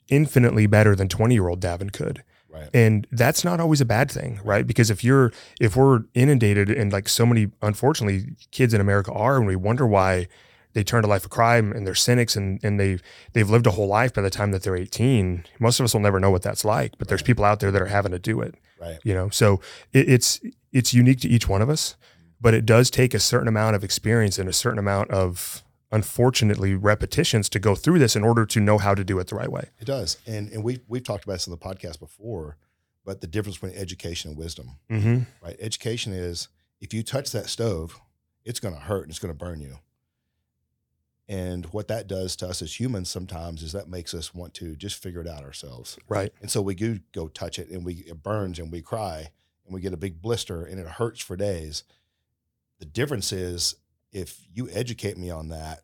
infinitely 0.08 0.66
better 0.66 0.96
than 0.96 1.08
20 1.08 1.34
year 1.34 1.48
old 1.48 1.60
Davin 1.60 1.92
could. 1.92 2.24
Right. 2.50 2.70
And 2.74 3.06
that's 3.12 3.44
not 3.44 3.60
always 3.60 3.80
a 3.82 3.84
bad 3.84 4.10
thing, 4.10 4.40
right? 4.44 4.66
Because 4.66 4.90
if 4.90 5.04
you're, 5.04 5.30
if 5.60 5.76
we're 5.76 6.04
inundated 6.14 6.70
and 6.70 6.90
like 6.90 7.08
so 7.08 7.24
many, 7.26 7.48
unfortunately, 7.60 8.32
kids 8.50 8.72
in 8.74 8.80
America 8.80 9.12
are, 9.12 9.36
and 9.36 9.46
we 9.46 9.56
wonder 9.56 9.86
why 9.86 10.26
they 10.74 10.82
turn 10.82 11.02
to 11.02 11.08
life 11.08 11.24
of 11.24 11.30
crime 11.30 11.70
and 11.72 11.86
they're 11.86 11.94
cynics 11.94 12.34
and, 12.34 12.62
and 12.64 12.80
they've, 12.80 13.02
they've 13.34 13.48
lived 13.50 13.66
a 13.66 13.72
whole 13.72 13.86
life 13.88 14.14
by 14.14 14.22
the 14.22 14.30
time 14.30 14.52
that 14.52 14.62
they're 14.62 14.76
18, 14.76 15.44
most 15.60 15.80
of 15.80 15.84
us 15.84 15.92
will 15.92 16.00
never 16.00 16.18
know 16.18 16.30
what 16.30 16.40
that's 16.42 16.64
like, 16.64 16.92
but 16.98 17.08
there's 17.08 17.22
people 17.22 17.44
out 17.44 17.60
there 17.60 17.70
that 17.70 17.82
are 17.82 17.86
having 17.86 18.12
to 18.12 18.18
do 18.18 18.40
it 18.40 18.54
Right. 18.80 18.98
you 19.04 19.14
know 19.14 19.28
so 19.28 19.60
it, 19.92 20.08
it's 20.08 20.40
it's 20.72 20.94
unique 20.94 21.20
to 21.20 21.28
each 21.28 21.48
one 21.48 21.62
of 21.62 21.68
us 21.68 21.96
but 22.40 22.54
it 22.54 22.66
does 22.66 22.90
take 22.90 23.14
a 23.14 23.20
certain 23.20 23.46
amount 23.46 23.76
of 23.76 23.84
experience 23.84 24.38
and 24.38 24.48
a 24.48 24.52
certain 24.52 24.78
amount 24.78 25.10
of 25.10 25.62
unfortunately 25.92 26.74
repetitions 26.74 27.48
to 27.50 27.60
go 27.60 27.74
through 27.74 27.98
this 27.98 28.16
in 28.16 28.24
order 28.24 28.44
to 28.46 28.58
know 28.58 28.78
how 28.78 28.94
to 28.94 29.04
do 29.04 29.18
it 29.18 29.28
the 29.28 29.34
right 29.36 29.52
way 29.52 29.68
It 29.78 29.84
does. 29.84 30.18
And 30.26 30.50
and 30.50 30.64
we 30.64 30.80
we've 30.88 31.04
talked 31.04 31.24
about 31.24 31.34
this 31.34 31.46
in 31.46 31.52
the 31.52 31.58
podcast 31.58 32.00
before, 32.00 32.56
but 33.04 33.20
the 33.20 33.26
difference 33.26 33.58
between 33.58 33.78
education 33.78 34.30
and 34.30 34.38
wisdom, 34.38 34.78
mm-hmm. 34.90 35.18
right? 35.44 35.56
Education 35.60 36.12
is 36.12 36.48
if 36.80 36.92
you 36.92 37.02
touch 37.02 37.30
that 37.32 37.48
stove, 37.48 38.00
it's 38.44 38.58
going 38.58 38.74
to 38.74 38.80
hurt 38.80 39.02
and 39.02 39.10
it's 39.10 39.18
going 39.18 39.32
to 39.32 39.38
burn 39.38 39.60
you. 39.60 39.78
And 41.28 41.66
what 41.66 41.88
that 41.88 42.08
does 42.08 42.34
to 42.36 42.48
us 42.48 42.62
as 42.62 42.80
humans 42.80 43.08
sometimes 43.08 43.62
is 43.62 43.72
that 43.72 43.88
makes 43.88 44.12
us 44.12 44.34
want 44.34 44.54
to 44.54 44.74
just 44.74 45.00
figure 45.00 45.20
it 45.20 45.28
out 45.28 45.44
ourselves. 45.44 45.98
right 46.08 46.32
And 46.40 46.50
so 46.50 46.60
we 46.62 46.74
do 46.74 47.00
go 47.12 47.28
touch 47.28 47.58
it 47.58 47.68
and 47.68 47.84
we 47.84 47.96
it 48.06 48.22
burns 48.22 48.58
and 48.58 48.72
we 48.72 48.80
cry 48.80 49.28
and 49.64 49.74
we 49.74 49.80
get 49.80 49.92
a 49.92 49.98
big 49.98 50.20
blister 50.20 50.64
and 50.64 50.78
it 50.80 50.86
hurts 50.86 51.20
for 51.20 51.36
days. 51.36 51.84
The 52.78 52.84
difference 52.84 53.32
is 53.32 53.76
if 54.12 54.40
you 54.52 54.68
educate 54.70 55.16
me 55.16 55.30
on 55.30 55.48
that, 55.48 55.82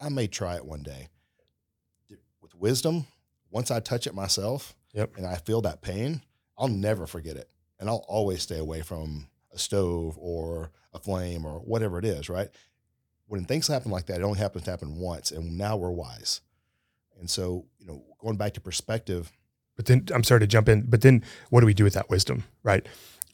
I 0.00 0.08
may 0.08 0.26
try 0.26 0.56
it 0.56 0.64
one 0.64 0.82
day. 0.82 1.08
With 2.40 2.54
wisdom, 2.54 3.06
once 3.50 3.70
I 3.70 3.80
touch 3.80 4.06
it 4.06 4.14
myself 4.14 4.74
Yep. 4.92 5.16
and 5.18 5.26
I 5.26 5.36
feel 5.36 5.60
that 5.62 5.82
pain, 5.82 6.22
I'll 6.58 6.68
never 6.68 7.06
forget 7.06 7.36
it. 7.36 7.50
And 7.78 7.88
I'll 7.88 8.04
always 8.08 8.42
stay 8.42 8.58
away 8.58 8.82
from 8.82 9.28
a 9.52 9.58
stove 9.58 10.16
or 10.18 10.70
a 10.92 10.98
flame 10.98 11.44
or 11.44 11.60
whatever 11.60 11.98
it 11.98 12.04
is, 12.04 12.28
right? 12.28 12.48
When 13.26 13.44
things 13.44 13.68
happen 13.68 13.90
like 13.90 14.06
that, 14.06 14.20
it 14.20 14.24
only 14.24 14.38
happens 14.38 14.64
to 14.64 14.70
happen 14.70 14.96
once. 14.98 15.30
And 15.30 15.56
now 15.56 15.76
we're 15.76 15.90
wise. 15.90 16.40
And 17.18 17.30
so, 17.30 17.66
you 17.78 17.86
know, 17.86 18.02
going 18.18 18.36
back 18.36 18.54
to 18.54 18.60
perspective, 18.60 19.30
but 19.80 19.86
then 19.86 20.04
i'm 20.14 20.22
sorry 20.22 20.40
to 20.40 20.46
jump 20.46 20.68
in 20.68 20.82
but 20.82 21.00
then 21.00 21.24
what 21.48 21.60
do 21.60 21.66
we 21.66 21.72
do 21.72 21.84
with 21.84 21.94
that 21.94 22.10
wisdom 22.10 22.44
right 22.62 22.84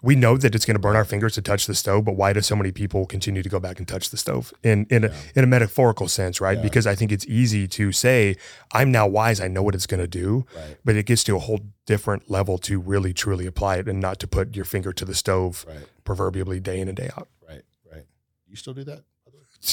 we 0.03 0.15
know 0.15 0.37
that 0.37 0.55
it's 0.55 0.65
going 0.65 0.77
to 0.77 0.81
burn 0.81 0.95
our 0.95 1.05
fingers 1.07 1.35
to 1.35 1.43
touch 1.43 1.67
the 1.67 1.75
stove 1.75 2.05
but 2.05 2.13
why 2.15 2.33
do 2.33 2.41
so 2.41 2.55
many 2.55 2.71
people 2.71 3.05
continue 3.07 3.43
to 3.43 3.49
go 3.49 3.59
back 3.59 3.79
and 3.81 3.89
touch 3.89 4.11
the 4.11 4.17
stove 4.17 4.53
in 4.63 4.87
in 4.91 5.03
a, 5.05 5.11
in 5.35 5.43
a 5.43 5.47
metaphorical 5.49 6.07
sense 6.07 6.41
right 6.41 6.59
Yeah. 6.59 6.63
because 6.63 6.87
i 6.87 6.95
think 6.95 7.11
it's 7.11 7.27
easy 7.27 7.67
to 7.67 7.91
say 7.91 8.37
i'm 8.73 8.93
now 8.93 9.09
wise 9.09 9.41
i 9.41 9.49
know 9.49 9.65
what 9.65 9.75
it's 9.75 9.87
going 9.89 10.01
to 10.01 10.07
do 10.07 10.47
right, 10.55 10.77
but 10.85 10.95
it 10.95 11.07
gets 11.07 11.25
to 11.25 11.35
a 11.35 11.41
whole 11.41 11.61
different 11.85 12.31
level 12.31 12.59
to 12.59 12.79
really 12.79 13.13
truly 13.13 13.47
apply 13.47 13.79
it 13.79 13.89
and 13.89 13.99
not 13.99 14.21
to 14.21 14.29
put 14.29 14.55
your 14.55 14.65
finger 14.67 14.93
to 14.93 15.05
the 15.05 15.15
stove 15.17 15.65
right, 15.67 15.85
proverbially 16.05 16.61
day 16.61 16.79
in 16.79 16.87
and 16.87 16.97
day 16.97 17.11
out. 17.17 17.29
right, 17.49 17.63
right. 17.93 18.05
You 18.47 18.55
still 18.55 18.75
do 18.75 18.85
that? 18.85 19.03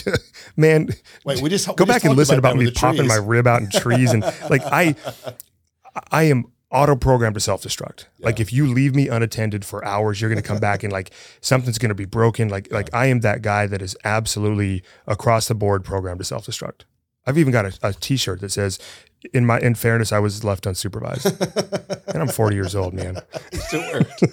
Man, 0.55 0.89
Wait, 1.25 1.41
we 1.41 1.49
just 1.49 1.67
go 1.67 1.73
we 1.77 1.85
just 1.85 1.87
back 1.87 2.03
and 2.05 2.15
listen 2.17 2.35
that 2.35 2.39
about 2.39 2.55
me 2.57 2.71
popping 2.71 3.05
my 3.05 3.17
rib 3.33 3.45
out 3.45 3.61
in 3.61 3.69
trees 3.69 4.11
and 4.11 4.23
like 4.49 4.63
I 4.63 4.95
I 6.11 6.23
am 6.23 6.45
auto 6.73 6.95
programmed 6.95 7.35
to 7.35 7.39
self 7.39 7.61
destruct. 7.63 8.05
Like 8.19 8.39
if 8.39 8.51
you 8.51 8.67
leave 8.67 8.95
me 8.95 9.07
unattended 9.07 9.63
for 9.63 9.85
hours, 9.85 10.19
you're 10.19 10.29
going 10.29 10.41
to 10.41 10.47
come 10.47 10.59
back 10.59 10.83
and 10.83 10.91
like 10.91 11.11
something's 11.41 11.77
going 11.77 11.89
to 11.89 11.95
be 11.95 12.05
broken. 12.05 12.49
Like 12.49 12.71
like 12.71 12.89
I 12.93 13.05
am 13.05 13.21
that 13.21 13.41
guy 13.41 13.67
that 13.67 13.81
is 13.81 13.95
absolutely 14.03 14.83
across 15.07 15.47
the 15.47 15.55
board 15.55 15.85
programmed 15.85 16.19
to 16.19 16.25
self 16.25 16.45
destruct. 16.45 16.81
I've 17.25 17.37
even 17.37 17.53
got 17.53 17.65
a, 17.65 17.79
a 17.83 17.93
T-shirt 17.93 18.41
that 18.41 18.51
says, 18.51 18.79
"In 19.33 19.45
my 19.45 19.59
in 19.59 19.75
fairness, 19.75 20.11
I 20.11 20.19
was 20.19 20.43
left 20.43 20.65
unsupervised," 20.65 22.03
and 22.13 22.21
I'm 22.21 22.27
40 22.27 22.55
years 22.55 22.75
old, 22.75 22.93
man. 22.93 23.17
It 23.53 23.61
still 23.61 23.81
worked. 23.93 24.23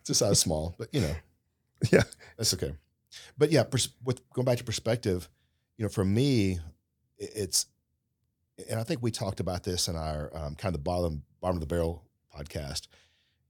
it's 0.00 0.10
a 0.10 0.14
size 0.14 0.38
small, 0.38 0.76
but 0.78 0.88
you 0.92 1.00
know, 1.00 1.14
Yeah. 1.90 2.02
that's 2.36 2.54
okay. 2.54 2.74
But 3.36 3.50
yeah, 3.50 3.64
pers- 3.64 3.88
with 4.04 4.20
going 4.30 4.44
back 4.44 4.58
to 4.58 4.64
perspective, 4.64 5.28
you 5.76 5.84
know, 5.84 5.88
for 5.88 6.04
me, 6.04 6.60
it's, 7.18 7.66
and 8.70 8.78
I 8.78 8.84
think 8.84 9.02
we 9.02 9.10
talked 9.10 9.40
about 9.40 9.64
this 9.64 9.88
in 9.88 9.96
our 9.96 10.30
um, 10.36 10.54
kind 10.54 10.66
of 10.66 10.74
the 10.74 10.78
bottom 10.84 11.24
bottom 11.42 11.56
of 11.56 11.60
the 11.60 11.66
barrel 11.66 12.02
podcast. 12.34 12.86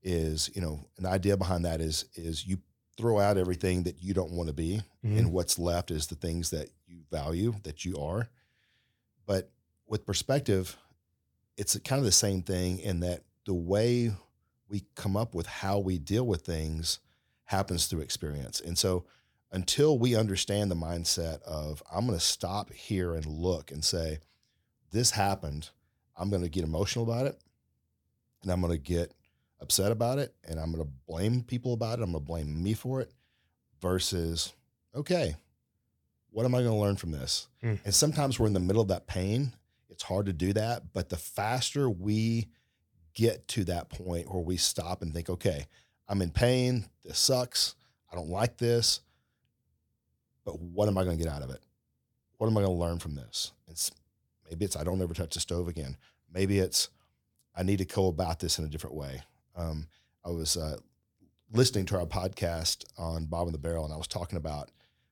Is 0.05 0.49
you 0.53 0.61
know 0.61 0.81
an 0.97 1.05
idea 1.05 1.37
behind 1.37 1.63
that 1.63 1.79
is 1.79 2.03
is 2.15 2.45
you 2.45 2.57
throw 2.97 3.19
out 3.21 3.37
everything 3.37 3.83
that 3.83 4.03
you 4.03 4.13
don't 4.13 4.31
want 4.33 4.47
to 4.47 4.53
be, 4.53 4.81
Mhm. 5.05 5.17
and 5.17 5.31
what's 5.31 5.57
left 5.57 5.89
is 5.91 6.07
the 6.07 6.15
things 6.15 6.49
that 6.49 6.69
you 6.85 7.03
value 7.09 7.55
that 7.63 7.85
you 7.85 7.97
are. 7.97 8.29
But 9.25 9.49
with 9.87 10.05
perspective, 10.05 10.75
it's 11.57 11.77
kind 11.79 11.99
of 11.99 12.05
the 12.05 12.11
same 12.11 12.43
thing 12.43 12.79
in 12.79 12.99
that 12.99 13.23
the 13.45 13.53
way 13.53 14.11
we 14.67 14.83
come 14.95 15.15
up 15.15 15.33
with 15.33 15.45
how 15.47 15.79
we 15.79 15.97
deal 15.97 16.25
with 16.27 16.41
things 16.41 16.99
happens 17.45 17.85
through 17.87 18.01
experience. 18.01 18.59
And 18.59 18.77
so 18.77 19.05
until 19.51 19.97
we 19.97 20.15
understand 20.15 20.69
the 20.69 20.75
mindset 20.75 21.41
of 21.43 21.81
I'm 21.91 22.05
going 22.07 22.17
to 22.19 22.23
stop 22.25 22.71
here 22.73 23.13
and 23.13 23.25
look 23.25 23.71
and 23.71 23.83
say 23.85 24.19
this 24.91 25.11
happened, 25.11 25.69
I'm 26.17 26.29
going 26.29 26.41
to 26.43 26.49
get 26.49 26.63
emotional 26.63 27.05
about 27.05 27.27
it 27.27 27.39
and 28.43 28.51
I'm 28.51 28.61
going 28.61 28.73
to 28.73 28.77
get 28.77 29.13
upset 29.59 29.91
about 29.91 30.19
it 30.19 30.33
and 30.47 30.59
I'm 30.59 30.71
going 30.71 30.83
to 30.83 30.91
blame 31.07 31.41
people 31.41 31.73
about 31.73 31.99
it. 31.99 32.03
I'm 32.03 32.11
going 32.11 32.23
to 32.23 32.27
blame 32.27 32.61
me 32.61 32.73
for 32.73 33.01
it 33.01 33.11
versus 33.81 34.53
okay, 34.95 35.35
what 36.29 36.45
am 36.45 36.53
I 36.53 36.59
going 36.59 36.71
to 36.71 36.77
learn 36.77 36.95
from 36.95 37.11
this? 37.11 37.47
Mm. 37.63 37.79
And 37.85 37.93
sometimes 37.93 38.39
we're 38.39 38.47
in 38.47 38.53
the 38.53 38.59
middle 38.59 38.81
of 38.81 38.89
that 38.89 39.07
pain. 39.07 39.53
It's 39.89 40.03
hard 40.03 40.25
to 40.25 40.33
do 40.33 40.53
that, 40.53 40.93
but 40.93 41.09
the 41.09 41.17
faster 41.17 41.89
we 41.89 42.47
get 43.13 43.47
to 43.47 43.63
that 43.65 43.89
point 43.89 44.31
where 44.31 44.43
we 44.43 44.57
stop 44.57 45.01
and 45.01 45.13
think, 45.13 45.29
okay, 45.29 45.67
I'm 46.07 46.21
in 46.21 46.31
pain. 46.31 46.85
This 47.05 47.19
sucks. 47.19 47.75
I 48.11 48.15
don't 48.15 48.29
like 48.29 48.57
this. 48.57 49.01
But 50.45 50.59
what 50.59 50.87
am 50.87 50.97
I 50.97 51.03
going 51.03 51.17
to 51.17 51.23
get 51.23 51.31
out 51.31 51.43
of 51.43 51.49
it? 51.49 51.61
What 52.37 52.47
am 52.47 52.57
I 52.57 52.61
going 52.61 52.75
to 52.75 52.81
learn 52.81 52.99
from 52.99 53.15
this? 53.15 53.51
It's 53.67 53.91
maybe 54.49 54.65
it's 54.65 54.75
I 54.75 54.83
don't 54.83 55.01
ever 55.01 55.13
touch 55.13 55.35
the 55.35 55.39
stove 55.39 55.67
again. 55.67 55.95
Maybe 56.33 56.59
it's 56.59 56.89
I 57.55 57.63
need 57.63 57.77
to 57.77 57.85
go 57.85 58.07
about 58.07 58.39
this 58.39 58.57
in 58.57 58.65
a 58.65 58.69
different 58.69 58.95
way. 58.95 59.21
Um, 59.55 59.87
I 60.25 60.29
was 60.29 60.57
uh, 60.57 60.77
listening 61.51 61.85
to 61.87 61.99
our 61.99 62.05
podcast 62.05 62.85
on 62.97 63.25
Bob 63.25 63.47
and 63.47 63.53
the 63.53 63.59
Barrel, 63.59 63.85
and 63.85 63.93
I 63.93 63.97
was 63.97 64.07
talking 64.07 64.37
about 64.37 64.71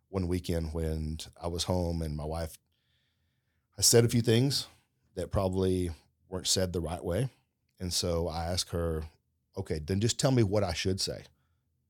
one 0.10 0.28
weekend 0.28 0.74
when 0.74 1.20
I 1.42 1.48
was 1.48 1.66
home 1.66 2.02
and 2.02 2.16
my 2.16 2.26
wife. 2.26 2.58
I 3.78 3.82
said 3.82 4.06
a 4.06 4.10
few 4.10 4.22
things 4.22 4.68
that 5.16 5.32
probably 5.32 5.92
weren't 6.30 6.48
said 6.48 6.74
the 6.74 6.82
right 6.82 7.04
way, 7.04 7.30
and 7.80 7.94
so 7.94 8.28
I 8.28 8.46
asked 8.46 8.72
her, 8.72 9.04
"Okay, 9.58 9.80
then 9.80 10.00
just 10.00 10.20
tell 10.20 10.32
me 10.32 10.44
what 10.44 10.64
I 10.64 10.74
should 10.74 11.00
say. 11.00 11.26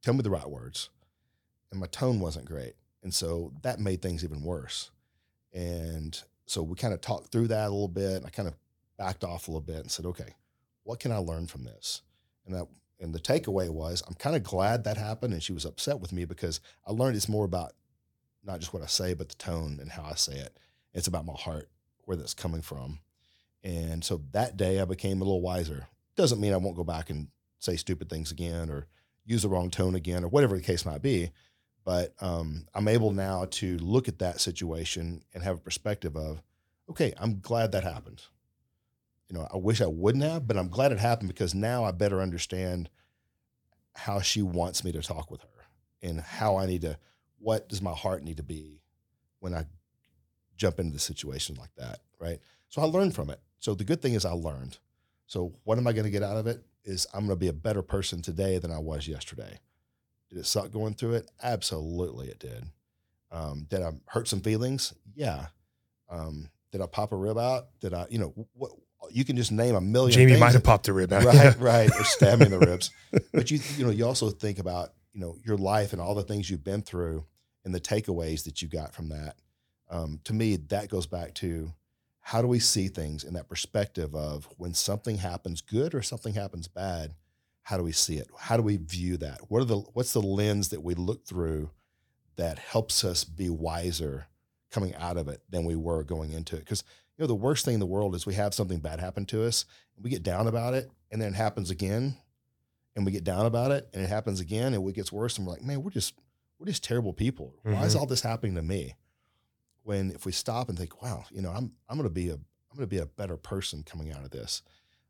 Tell 0.02 0.14
me 0.14 0.22
the 0.22 0.30
right 0.30 0.50
words." 0.50 0.90
And 1.72 1.80
my 1.80 1.88
tone 1.88 2.20
wasn't 2.20 2.46
great, 2.46 2.76
and 3.04 3.14
so 3.14 3.54
that 3.62 3.80
made 3.80 4.02
things 4.02 4.24
even 4.24 4.42
worse. 4.44 4.92
And 5.54 6.22
so 6.46 6.62
we 6.62 6.76
kind 6.76 6.94
of 6.94 7.02
talked 7.02 7.32
through 7.32 7.48
that 7.48 7.68
a 7.68 7.72
little 7.72 7.88
bit. 7.88 8.18
And 8.18 8.26
I 8.26 8.30
kind 8.30 8.48
of 8.48 8.56
backed 8.98 9.24
off 9.24 9.48
a 9.48 9.52
little 9.52 9.62
bit 9.62 9.78
and 9.78 9.92
said, 9.92 10.06
"Okay, 10.06 10.36
what 10.84 11.00
can 11.00 11.12
I 11.12 11.18
learn 11.18 11.48
from 11.48 11.64
this?" 11.64 12.02
And 12.46 12.56
that 12.56 12.68
and 13.02 13.16
the 13.16 13.20
takeaway 13.20 13.68
was, 13.68 14.04
I'm 14.08 14.14
kind 14.14 14.36
of 14.36 14.44
glad 14.44 14.84
that 14.84 14.96
happened, 14.96 15.34
and 15.34 15.42
she 15.42 15.54
was 15.54 15.66
upset 15.66 16.00
with 16.00 16.14
me 16.14 16.24
because 16.24 16.62
I 16.86 16.92
learned 16.92 17.16
it's 17.16 17.28
more 17.28 17.46
about 17.46 17.74
not 18.44 18.60
just 18.60 18.74
what 18.74 18.84
I 18.84 18.88
say, 18.88 19.16
but 19.16 19.30
the 19.30 19.36
tone 19.36 19.80
and 19.82 19.92
how 19.92 20.04
I 20.04 20.14
say 20.14 20.34
it. 20.34 20.58
It's 20.94 21.08
about 21.08 21.26
my 21.26 21.34
heart, 21.34 21.70
where 22.06 22.16
that's 22.16 22.36
coming 22.36 22.62
from. 22.62 23.00
And 23.64 24.04
so 24.04 24.22
that 24.32 24.58
day 24.58 24.80
I 24.80 24.86
became 24.86 25.22
a 25.22 25.24
little 25.24 25.42
wiser. 25.42 25.88
Doesn't 26.16 26.40
mean 26.40 26.54
I 26.54 26.58
won't 26.58 26.78
go 26.78 26.84
back 26.84 27.10
and 27.10 27.28
say 27.60 27.76
stupid 27.76 28.10
things 28.10 28.32
again 28.32 28.70
or 28.70 28.88
use 29.26 29.44
the 29.44 29.50
wrong 29.50 29.70
tone 29.70 29.96
again 29.96 30.24
or 30.24 30.28
whatever 30.28 30.56
the 30.56 30.64
case 30.64 30.86
might 30.86 31.02
be. 31.02 31.32
But 31.84 32.14
um, 32.20 32.68
I'm 32.74 32.88
able 32.88 33.12
now 33.12 33.46
to 33.52 33.78
look 33.78 34.08
at 34.08 34.20
that 34.20 34.42
situation 34.42 35.24
and 35.34 35.44
have 35.44 35.58
a 35.58 35.62
perspective 35.62 36.16
of, 36.16 36.42
okay, 36.90 37.14
I'm 37.18 37.40
glad 37.40 37.72
that 37.72 37.84
happened. 37.84 38.24
You 39.32 39.38
know, 39.38 39.48
I 39.50 39.56
wish 39.56 39.80
I 39.80 39.88
wouldn't 39.88 40.26
have, 40.26 40.46
but 40.46 40.58
I'm 40.58 40.68
glad 40.68 40.92
it 40.92 41.00
happened 41.00 41.30
because 41.30 41.56
now 41.56 41.86
I 41.86 41.92
better 41.92 42.20
understand 42.20 42.90
how 43.96 44.20
she 44.20 44.42
wants 44.42 44.84
me 44.84 44.92
to 44.92 45.02
talk 45.02 45.32
with 45.32 45.40
her 45.40 45.48
and 46.02 46.20
how 46.20 46.58
I 46.58 46.66
need 46.66 46.82
to, 46.82 46.98
what 47.40 47.70
does 47.70 47.82
my 47.82 47.94
heart 47.94 48.24
need 48.24 48.38
to 48.38 48.44
be 48.44 48.82
when 49.40 49.54
I 49.54 49.68
jump 50.58 50.82
into 50.82 50.92
the 50.92 51.00
situation 51.00 51.56
like 51.58 51.74
that, 51.78 52.00
right? 52.20 52.40
So 52.68 52.82
I 52.82 52.86
learned 52.86 53.16
from 53.16 53.30
it. 53.30 53.40
So 53.60 53.74
the 53.74 53.86
good 53.86 54.02
thing 54.02 54.16
is 54.16 54.26
I 54.26 54.34
learned. 54.34 54.80
So 55.28 55.54
what 55.64 55.78
am 55.78 55.88
I 55.88 55.94
going 55.94 56.04
to 56.04 56.12
get 56.12 56.24
out 56.24 56.36
of 56.36 56.46
it? 56.46 56.62
Is 56.84 57.08
I'm 57.14 57.22
going 57.22 57.38
to 57.38 57.40
be 57.40 57.48
a 57.48 57.54
better 57.54 57.82
person 57.82 58.22
today 58.22 58.58
than 58.58 58.70
I 58.72 58.80
was 58.80 59.08
yesterday. 59.08 59.60
Did 60.28 60.40
it 60.40 60.46
suck 60.46 60.72
going 60.72 60.96
through 60.96 61.14
it? 61.14 61.32
Absolutely, 61.42 62.28
it 62.28 62.40
did. 62.40 62.66
Um, 63.32 63.66
did 63.70 63.82
I 63.82 63.92
hurt 64.08 64.28
some 64.28 64.42
feelings? 64.42 64.94
Yeah. 65.16 65.46
Um, 66.10 66.50
did 66.74 66.82
I 66.82 66.86
pop 66.88 67.14
a 67.14 67.16
rib 67.16 67.38
out? 67.38 67.68
Did 67.80 67.94
I, 67.94 68.08
you 68.10 68.20
know, 68.20 68.34
what 68.54 68.72
you 69.16 69.26
can 69.26 69.36
just 69.36 69.52
name 69.52 69.76
a 69.76 69.82
million. 69.82 70.14
Jamie 70.14 70.40
might 70.40 70.54
have 70.54 70.64
popped 70.64 70.88
a 70.88 70.94
rib 70.94 71.12
out. 71.14 71.24
right, 71.24 71.58
right, 71.60 71.90
or 71.90 72.04
stab 72.04 72.40
me 72.40 72.46
in 72.46 72.52
the 72.52 72.60
ribs. 72.60 72.92
But 73.34 73.52
you, 73.52 73.60
you 73.78 73.86
know, 73.86 73.92
you 73.92 74.06
also 74.06 74.30
think 74.30 74.60
about 74.60 74.94
you 75.14 75.22
know 75.22 75.36
your 75.44 75.58
life 75.58 75.94
and 75.94 76.02
all 76.02 76.16
the 76.16 76.24
things 76.24 76.50
you've 76.50 76.64
been 76.64 76.82
through 76.82 77.26
and 77.64 77.74
the 77.74 77.80
takeaways 77.80 78.44
that 78.46 78.62
you 78.62 78.68
got 78.68 78.94
from 78.94 79.10
that. 79.10 79.36
Um, 79.90 80.20
to 80.24 80.34
me, 80.34 80.56
that 80.56 80.90
goes 80.90 81.06
back 81.06 81.34
to 81.36 81.74
how 82.22 82.42
do 82.42 82.48
we 82.48 82.60
see 82.60 82.88
things 82.88 83.24
in 83.24 83.34
that 83.34 83.50
perspective 83.50 84.16
of 84.16 84.48
when 84.58 84.74
something 84.74 85.18
happens 85.18 85.62
good 85.62 85.94
or 85.94 86.02
something 86.02 86.34
happens 86.34 86.68
bad, 86.68 87.16
how 87.64 87.78
do 87.78 87.84
we 87.84 87.92
see 87.92 88.18
it? 88.18 88.30
How 88.38 88.58
do 88.58 88.64
we 88.64 88.78
view 88.78 89.18
that? 89.18 89.40
What 89.50 89.62
are 89.62 89.66
the 89.66 89.78
what's 89.94 90.14
the 90.14 90.22
lens 90.22 90.70
that 90.70 90.84
we 90.84 90.94
look 90.96 91.26
through 91.26 91.72
that 92.38 92.60
helps 92.60 93.04
us 93.04 93.24
be 93.24 93.50
wiser 93.50 94.28
coming 94.72 94.96
out 94.96 95.18
of 95.18 95.28
it 95.28 95.42
than 95.50 95.66
we 95.66 95.76
were 95.76 96.04
going 96.04 96.32
into 96.32 96.56
it? 96.56 96.60
Because 96.60 96.84
you 97.18 97.24
know 97.24 97.28
the 97.28 97.36
worst 97.36 97.66
thing 97.66 97.76
in 97.76 97.80
the 97.80 97.86
world 97.86 98.16
is 98.16 98.26
we 98.26 98.34
have 98.36 98.54
something 98.54 98.80
bad 98.80 99.00
happen 99.00 99.26
to 99.28 99.44
us, 99.44 99.66
we 100.02 100.10
get 100.10 100.24
down 100.24 100.48
about 100.48 100.74
it, 100.74 100.90
and 101.12 101.22
then 101.22 101.34
it 101.34 101.38
happens 101.38 101.70
again, 101.70 102.18
and 102.96 103.06
we 103.06 103.12
get 103.12 103.24
down 103.24 103.46
about 103.46 103.72
it, 103.72 103.90
and 103.94 104.04
it 104.04 104.08
happens 104.10 104.40
again, 104.40 104.74
and 104.74 104.88
it 104.88 104.96
gets 104.96 105.12
worse, 105.12 105.38
and 105.38 105.46
we're 105.46 105.54
like, 105.54 105.64
man, 105.64 105.84
we're 105.84 105.92
just 105.92 106.14
we're 106.58 106.68
just 106.68 106.84
terrible 106.84 107.14
people. 107.14 107.56
Why 107.64 107.86
is 107.86 107.96
Mhm. 107.96 108.00
all 108.00 108.06
this 108.06 108.22
happening 108.22 108.56
to 108.56 108.62
me? 108.62 108.96
When 109.84 110.12
if 110.12 110.26
we 110.26 110.32
stop 110.32 110.70
and 110.70 110.78
think, 110.78 111.02
wow, 111.02 111.26
you 111.32 111.42
know, 111.42 111.50
I'm 111.52 111.74
I'm 111.90 111.98
going 111.98 112.08
to 112.08 112.14
be 112.14 112.30
a 112.30 112.34
I'm 112.36 112.78
to 112.78 112.88
be 112.88 113.00
a 113.00 113.06
better 113.06 113.36
person 113.36 113.84
coming 113.84 114.12
out 114.14 114.24
of 114.24 114.30
this. 114.32 114.62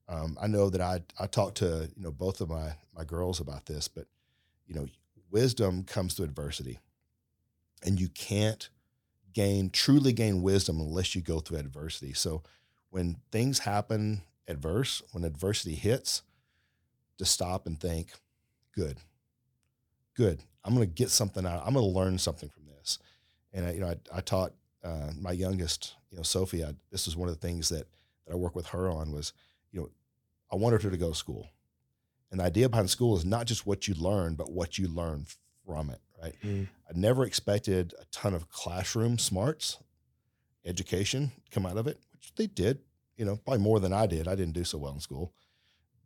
Um, 0.08 0.38
I 0.42 0.48
know 0.48 0.70
that 0.70 0.82
I 0.82 1.02
I 1.20 1.28
talked 1.28 1.58
to 1.58 1.90
you 1.96 2.04
know 2.04 2.12
both 2.12 2.42
of 2.42 2.50
my 2.50 2.76
my 2.96 3.04
girls 3.04 3.40
about 3.40 3.66
this, 3.66 3.88
but 3.88 4.08
you 4.66 4.74
know, 4.76 4.88
wisdom 5.30 5.84
comes 5.84 6.14
through 6.14 6.26
adversity, 6.26 6.80
and 7.84 8.00
you 8.00 8.08
can't 8.10 8.70
gain 9.34 9.70
truly 9.70 10.14
gain 10.14 10.42
wisdom 10.42 10.80
unless 10.80 11.16
you 11.16 11.22
go 11.22 11.40
through 11.40 11.58
adversity. 11.58 12.14
So 12.14 12.44
when 12.90 13.18
things 13.32 13.60
happen 13.60 14.22
adverse, 14.48 15.02
when 15.12 15.24
adversity 15.24 15.76
hits, 15.76 16.24
to 17.18 17.26
stop 17.26 17.68
and 17.68 17.80
think, 17.80 18.10
good, 18.74 18.98
good. 20.16 20.40
I'm 20.64 20.74
going 20.76 20.88
to 20.88 20.94
get 20.94 21.10
something 21.10 21.46
out. 21.46 21.64
I'm 21.66 21.74
going 21.74 21.86
to 21.86 22.00
learn 22.00 22.18
something 22.18 22.50
from 22.50 22.64
this. 22.66 23.00
And 23.54 23.66
I, 23.66 23.72
you 23.74 23.80
know, 23.80 23.90
I, 23.90 24.18
I 24.18 24.22
taught 24.22 24.54
uh, 24.84 25.12
my 25.20 25.32
youngest, 25.32 25.96
you 26.10 26.18
know, 26.18 26.24
Sophie. 26.24 26.64
I, 26.64 26.74
this 26.92 27.06
was 27.06 27.16
one 27.16 27.30
of 27.30 27.40
the 27.40 27.48
things 27.48 27.70
that 27.70 27.88
that 28.26 28.34
I 28.34 28.36
work 28.36 28.56
with 28.56 28.68
her 28.68 28.90
on 28.90 29.12
was, 29.12 29.34
you 29.72 29.82
know, 29.82 29.90
I 30.52 30.56
wanted 30.56 30.82
her 30.84 30.90
to 30.90 30.98
go 30.98 31.10
to 31.10 31.16
school, 31.16 31.50
and 32.30 32.40
the 32.40 32.44
idea 32.44 32.70
behind 32.70 32.90
school 32.90 33.16
is 33.16 33.26
not 33.26 33.46
just 33.46 33.66
what 33.66 33.88
you 33.88 33.94
learn, 33.96 34.36
but 34.36 34.52
what 34.52 34.78
you 34.78 34.88
learn 34.88 35.26
from 35.66 35.90
it. 35.90 36.00
Right. 36.22 36.36
Mm. 36.44 36.68
I 36.88 36.92
never 36.98 37.26
expected 37.26 37.94
a 38.00 38.06
ton 38.12 38.34
of 38.34 38.50
classroom 38.50 39.18
smarts, 39.18 39.80
education 40.66 41.32
come 41.50 41.66
out 41.66 41.78
of 41.78 41.88
it, 41.88 42.00
which 42.12 42.34
they 42.36 42.48
did. 42.48 42.80
You 43.18 43.26
know, 43.26 43.38
probably 43.38 43.64
more 43.64 43.80
than 43.80 43.94
I 43.94 44.06
did. 44.08 44.28
I 44.28 44.36
didn't 44.36 44.54
do 44.54 44.64
so 44.64 44.78
well 44.78 44.94
in 44.94 45.00
school, 45.00 45.34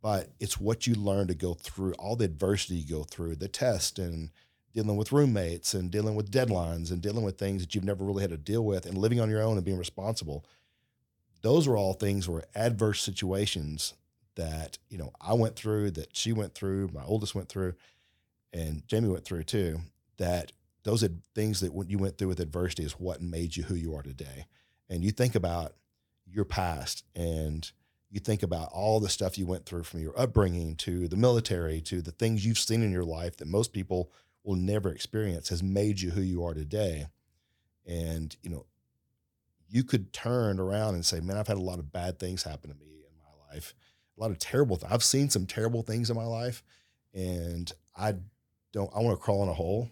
but 0.02 0.30
it's 0.40 0.58
what 0.58 0.86
you 0.86 0.94
learn 0.94 1.28
to 1.28 1.34
go 1.34 1.54
through 1.54 1.94
all 1.94 2.16
the 2.16 2.24
adversity 2.26 2.76
you 2.76 2.96
go 2.96 3.04
through, 3.04 3.36
the 3.36 3.48
test 3.48 3.98
and 3.98 4.30
dealing 4.74 4.96
with 4.96 5.12
roommates 5.12 5.72
and 5.72 5.90
dealing 5.90 6.14
with 6.14 6.30
deadlines 6.30 6.90
and 6.90 7.00
dealing 7.00 7.24
with 7.24 7.38
things 7.38 7.62
that 7.62 7.74
you've 7.74 7.84
never 7.84 8.04
really 8.04 8.20
had 8.20 8.30
to 8.30 8.36
deal 8.36 8.64
with 8.64 8.84
and 8.84 8.98
living 8.98 9.20
on 9.20 9.30
your 9.30 9.42
own 9.42 9.56
and 9.56 9.64
being 9.64 9.78
responsible. 9.78 10.44
Those 11.40 11.66
are 11.66 11.76
all 11.76 11.94
things 11.94 12.28
were 12.28 12.44
adverse 12.54 13.02
situations 13.02 13.94
that, 14.34 14.76
you 14.90 14.98
know, 14.98 15.12
I 15.20 15.32
went 15.32 15.56
through, 15.56 15.92
that 15.92 16.14
she 16.14 16.32
went 16.32 16.54
through, 16.54 16.90
my 16.92 17.04
oldest 17.04 17.34
went 17.34 17.48
through, 17.48 17.74
and 18.52 18.86
Jamie 18.86 19.08
went 19.08 19.24
through 19.24 19.44
too, 19.44 19.80
that 20.18 20.52
those 20.84 21.02
are 21.02 21.10
things 21.34 21.60
that 21.60 21.72
you 21.88 21.98
went 21.98 22.16
through 22.16 22.28
with 22.28 22.40
adversity 22.40 22.84
is 22.84 22.92
what 22.92 23.20
made 23.20 23.56
you 23.56 23.64
who 23.64 23.74
you 23.74 23.94
are 23.94 24.02
today. 24.02 24.46
And 24.88 25.02
you 25.02 25.10
think 25.10 25.34
about 25.34 25.72
your 26.30 26.44
past 26.44 27.04
and 27.14 27.70
you 28.10 28.20
think 28.20 28.42
about 28.42 28.68
all 28.72 29.00
the 29.00 29.08
stuff 29.08 29.36
you 29.36 29.46
went 29.46 29.66
through 29.66 29.82
from 29.82 30.00
your 30.00 30.18
upbringing 30.18 30.76
to 30.76 31.08
the 31.08 31.16
military 31.16 31.80
to 31.82 32.00
the 32.00 32.12
things 32.12 32.46
you've 32.46 32.58
seen 32.58 32.82
in 32.82 32.92
your 32.92 33.04
life 33.04 33.36
that 33.38 33.48
most 33.48 33.72
people 33.72 34.12
will 34.44 34.54
never 34.54 34.90
experience 34.90 35.48
has 35.48 35.62
made 35.62 36.00
you 36.00 36.10
who 36.10 36.20
you 36.20 36.44
are 36.44 36.54
today. 36.54 37.06
And, 37.84 38.36
you 38.42 38.50
know, 38.50 38.66
you 39.68 39.82
could 39.82 40.12
turn 40.12 40.60
around 40.60 40.94
and 40.94 41.04
say, 41.04 41.18
man, 41.18 41.36
I've 41.36 41.48
had 41.48 41.56
a 41.56 41.60
lot 41.60 41.80
of 41.80 41.92
bad 41.92 42.20
things 42.20 42.44
happen 42.44 42.70
to 42.70 42.76
me 42.76 42.86
in 42.86 43.18
my 43.18 43.54
life, 43.54 43.74
a 44.16 44.20
lot 44.20 44.30
of 44.30 44.38
terrible, 44.38 44.76
th- 44.76 44.90
I've 44.90 45.02
seen 45.02 45.30
some 45.30 45.46
terrible 45.46 45.82
things 45.82 46.10
in 46.10 46.16
my 46.16 46.24
life 46.24 46.62
and 47.12 47.70
I 47.96 48.14
don't, 48.72 48.90
I 48.94 49.00
want 49.00 49.18
to 49.18 49.22
crawl 49.22 49.42
in 49.42 49.48
a 49.48 49.54
hole 49.54 49.90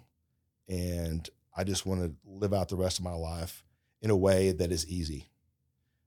and 0.69 1.29
I 1.57 1.65
just 1.65 1.87
want 1.87 2.03
to 2.03 2.15
live 2.27 2.53
out 2.53 2.69
the 2.69 2.77
rest 2.77 2.99
of 2.99 3.05
my 3.05 3.15
life 3.15 3.65
in 4.01 4.11
a 4.11 4.17
way 4.17 4.53
that 4.53 4.73
is 4.73 4.87
easy. 4.89 5.29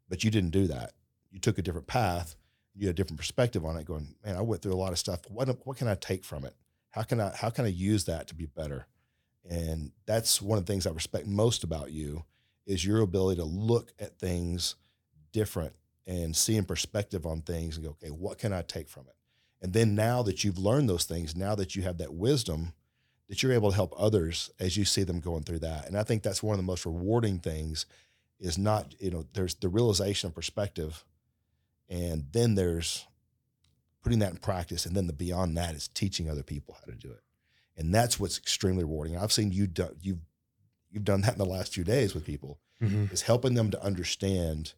But 0.09 0.23
you 0.23 0.31
didn't 0.31 0.51
do 0.51 0.67
that. 0.67 0.93
You 1.31 1.39
took 1.39 1.57
a 1.57 1.61
different 1.61 1.87
path. 1.87 2.35
You 2.75 2.87
had 2.87 2.95
a 2.95 2.97
different 2.97 3.17
perspective 3.17 3.65
on 3.65 3.75
it. 3.77 3.85
Going, 3.85 4.15
man, 4.23 4.35
I 4.35 4.41
went 4.41 4.61
through 4.61 4.73
a 4.73 4.75
lot 4.75 4.91
of 4.91 4.99
stuff. 4.99 5.21
What 5.29 5.49
what 5.65 5.77
can 5.77 5.87
I 5.87 5.95
take 5.95 6.23
from 6.23 6.45
it? 6.45 6.55
How 6.91 7.03
can 7.03 7.19
I 7.19 7.35
how 7.35 7.49
can 7.49 7.65
I 7.65 7.69
use 7.69 8.05
that 8.05 8.27
to 8.27 8.35
be 8.35 8.45
better? 8.45 8.87
And 9.49 9.91
that's 10.05 10.41
one 10.41 10.57
of 10.57 10.65
the 10.65 10.71
things 10.71 10.85
I 10.85 10.91
respect 10.91 11.25
most 11.25 11.63
about 11.63 11.91
you 11.91 12.25
is 12.65 12.85
your 12.85 13.01
ability 13.01 13.39
to 13.39 13.45
look 13.47 13.93
at 13.99 14.19
things 14.19 14.75
different 15.31 15.73
and 16.05 16.35
see 16.35 16.55
in 16.55 16.65
perspective 16.65 17.25
on 17.25 17.41
things 17.41 17.75
and 17.75 17.85
go, 17.85 17.91
okay, 17.91 18.09
what 18.09 18.37
can 18.37 18.53
I 18.53 18.61
take 18.61 18.89
from 18.89 19.03
it? 19.07 19.15
And 19.61 19.73
then 19.73 19.95
now 19.95 20.21
that 20.23 20.43
you've 20.43 20.57
learned 20.57 20.89
those 20.89 21.05
things, 21.05 21.35
now 21.35 21.55
that 21.55 21.75
you 21.75 21.83
have 21.83 21.97
that 21.97 22.13
wisdom, 22.13 22.73
that 23.29 23.43
you're 23.43 23.51
able 23.53 23.69
to 23.69 23.75
help 23.75 23.93
others 23.97 24.49
as 24.59 24.77
you 24.77 24.85
see 24.85 25.03
them 25.03 25.19
going 25.19 25.43
through 25.43 25.59
that. 25.59 25.87
And 25.87 25.97
I 25.97 26.03
think 26.03 26.23
that's 26.23 26.41
one 26.41 26.53
of 26.53 26.57
the 26.57 26.63
most 26.63 26.85
rewarding 26.85 27.39
things 27.39 27.85
is 28.39 28.57
not, 28.57 28.93
you 28.99 29.11
know, 29.11 29.25
there's 29.33 29.55
the 29.55 29.67
realization 29.69 30.27
of 30.27 30.35
perspective 30.35 31.03
and 31.89 32.25
then 32.31 32.55
there's 32.55 33.05
putting 34.03 34.19
that 34.19 34.31
in 34.31 34.37
practice. 34.37 34.85
And 34.85 34.95
then 34.95 35.07
the 35.07 35.13
beyond 35.13 35.57
that 35.57 35.75
is 35.75 35.87
teaching 35.89 36.29
other 36.29 36.43
people 36.43 36.75
how 36.79 36.85
to 36.91 36.97
do 36.97 37.09
it. 37.11 37.21
And 37.75 37.93
that's 37.93 38.19
what's 38.19 38.37
extremely 38.37 38.83
rewarding. 38.83 39.17
I've 39.17 39.31
seen 39.31 39.51
you 39.51 39.67
do, 39.67 39.89
you've 40.01 40.19
you've 40.89 41.03
done 41.03 41.21
that 41.21 41.33
in 41.33 41.37
the 41.37 41.45
last 41.45 41.73
few 41.73 41.83
days 41.83 42.13
with 42.13 42.25
people 42.25 42.59
Mhm. 42.81 43.11
is 43.11 43.23
helping 43.23 43.55
them 43.55 43.71
to 43.71 43.83
understand 43.83 44.73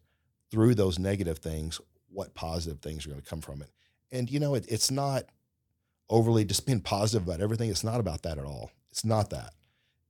through 0.50 0.74
those 0.74 0.98
negative 0.98 1.38
things 1.38 1.80
what 2.08 2.34
positive 2.34 2.80
things 2.80 3.04
are 3.06 3.10
going 3.10 3.20
to 3.20 3.28
come 3.28 3.40
from 3.42 3.60
it. 3.62 3.70
And 4.10 4.28
you 4.30 4.40
know, 4.40 4.54
it, 4.54 4.64
it's 4.68 4.90
not 4.90 5.24
overly 6.10 6.44
just 6.44 6.66
being 6.66 6.80
positive 6.80 7.26
about 7.26 7.40
everything. 7.40 7.70
It's 7.70 7.84
not 7.84 8.00
about 8.00 8.22
that 8.22 8.36
at 8.36 8.44
all. 8.44 8.70
It's 8.90 9.04
not 9.04 9.30
that. 9.30 9.54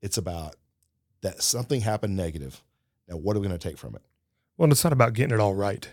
It's 0.02 0.16
about 0.18 0.56
that 1.20 1.42
something 1.42 1.82
happened 1.82 2.16
negative. 2.16 2.62
Now, 3.08 3.16
what 3.16 3.36
are 3.36 3.40
we 3.40 3.46
going 3.46 3.58
to 3.58 3.68
take 3.68 3.78
from 3.78 3.94
it? 3.94 4.02
Well, 4.56 4.70
it's 4.72 4.82
not 4.82 4.92
about 4.92 5.12
getting 5.12 5.34
it 5.34 5.40
all 5.40 5.54
right. 5.54 5.88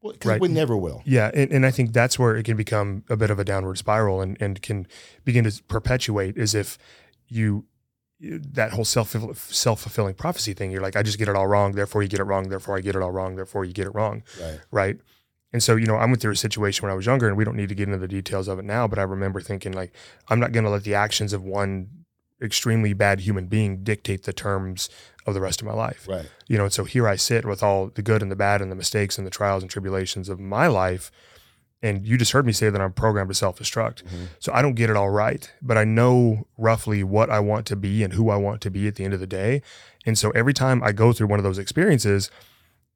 Well, 0.00 0.14
Right. 0.24 0.40
we 0.40 0.48
never 0.48 0.76
will. 0.76 1.02
Yeah, 1.06 1.30
and, 1.34 1.50
and 1.50 1.66
I 1.66 1.70
think 1.70 1.92
that's 1.92 2.18
where 2.18 2.36
it 2.36 2.44
can 2.44 2.56
become 2.56 3.04
a 3.08 3.16
bit 3.16 3.30
of 3.30 3.38
a 3.38 3.44
downward 3.44 3.78
spiral 3.78 4.20
and, 4.20 4.36
and 4.40 4.60
can 4.62 4.86
begin 5.24 5.44
to 5.44 5.62
perpetuate 5.64 6.36
as 6.38 6.54
if 6.54 6.78
you 7.28 7.64
that 8.20 8.72
whole 8.72 8.84
self 8.84 9.14
self 9.36 9.80
fulfilling 9.80 10.14
prophecy 10.14 10.52
thing. 10.52 10.70
You're 10.70 10.82
like, 10.82 10.94
I 10.96 11.02
just 11.02 11.18
get 11.18 11.28
it 11.28 11.34
all 11.36 11.46
wrong, 11.46 11.72
therefore 11.72 12.02
you 12.02 12.08
get 12.08 12.20
it 12.20 12.24
wrong, 12.24 12.48
therefore 12.48 12.76
I 12.76 12.80
get 12.80 12.94
it 12.94 13.02
all 13.02 13.10
wrong, 13.10 13.36
therefore 13.36 13.64
you 13.64 13.72
get 13.72 13.86
it 13.86 13.94
wrong, 13.94 14.22
Right. 14.40 14.60
right? 14.70 14.98
And 15.54 15.62
so, 15.62 15.76
you 15.76 15.86
know, 15.86 15.94
I 15.96 16.04
went 16.04 16.20
through 16.20 16.32
a 16.32 16.36
situation 16.36 16.82
when 16.84 16.92
I 16.92 16.96
was 16.96 17.06
younger, 17.06 17.28
and 17.28 17.36
we 17.36 17.44
don't 17.44 17.56
need 17.56 17.68
to 17.70 17.74
get 17.76 17.86
into 17.88 17.98
the 17.98 18.08
details 18.08 18.48
of 18.48 18.58
it 18.58 18.64
now, 18.64 18.88
but 18.88 18.98
I 18.98 19.02
remember 19.04 19.40
thinking 19.40 19.72
like, 19.72 19.92
I'm 20.28 20.40
not 20.40 20.50
going 20.52 20.64
to 20.64 20.70
let 20.70 20.82
the 20.84 20.94
actions 20.96 21.32
of 21.32 21.44
one 21.44 21.88
extremely 22.42 22.92
bad 22.92 23.20
human 23.20 23.46
being 23.46 23.84
dictate 23.84 24.24
the 24.24 24.32
terms 24.32 24.90
of 25.26 25.32
the 25.34 25.40
rest 25.40 25.62
of 25.62 25.66
my 25.66 25.72
life 25.72 26.06
Right. 26.08 26.26
you 26.48 26.58
know 26.58 26.64
and 26.64 26.72
so 26.72 26.82
here 26.84 27.08
i 27.08 27.16
sit 27.16 27.46
with 27.46 27.62
all 27.62 27.86
the 27.86 28.02
good 28.02 28.20
and 28.20 28.30
the 28.30 28.36
bad 28.36 28.60
and 28.60 28.70
the 28.70 28.74
mistakes 28.76 29.16
and 29.16 29.26
the 29.26 29.30
trials 29.30 29.62
and 29.62 29.70
tribulations 29.70 30.28
of 30.28 30.38
my 30.40 30.66
life 30.66 31.10
and 31.80 32.04
you 32.06 32.18
just 32.18 32.32
heard 32.32 32.44
me 32.44 32.52
say 32.52 32.68
that 32.68 32.80
i'm 32.82 32.92
programmed 32.92 33.30
to 33.30 33.34
self-destruct 33.34 34.02
Mhm. 34.02 34.26
so 34.40 34.52
i 34.52 34.60
don't 34.60 34.74
get 34.74 34.90
it 34.90 34.96
all 34.96 35.08
right 35.08 35.50
but 35.62 35.78
i 35.78 35.84
know 35.84 36.46
roughly 36.58 37.02
what 37.04 37.30
i 37.30 37.38
want 37.40 37.64
to 37.66 37.76
be 37.76 38.02
and 38.02 38.12
who 38.14 38.28
i 38.28 38.36
want 38.36 38.60
to 38.62 38.70
be 38.70 38.88
at 38.88 38.96
the 38.96 39.04
end 39.04 39.14
of 39.14 39.20
the 39.20 39.26
day 39.28 39.62
and 40.04 40.18
so 40.18 40.30
every 40.32 40.52
time 40.52 40.82
i 40.82 40.90
go 40.92 41.12
through 41.14 41.28
one 41.28 41.38
of 41.38 41.44
those 41.44 41.58
experiences 41.58 42.30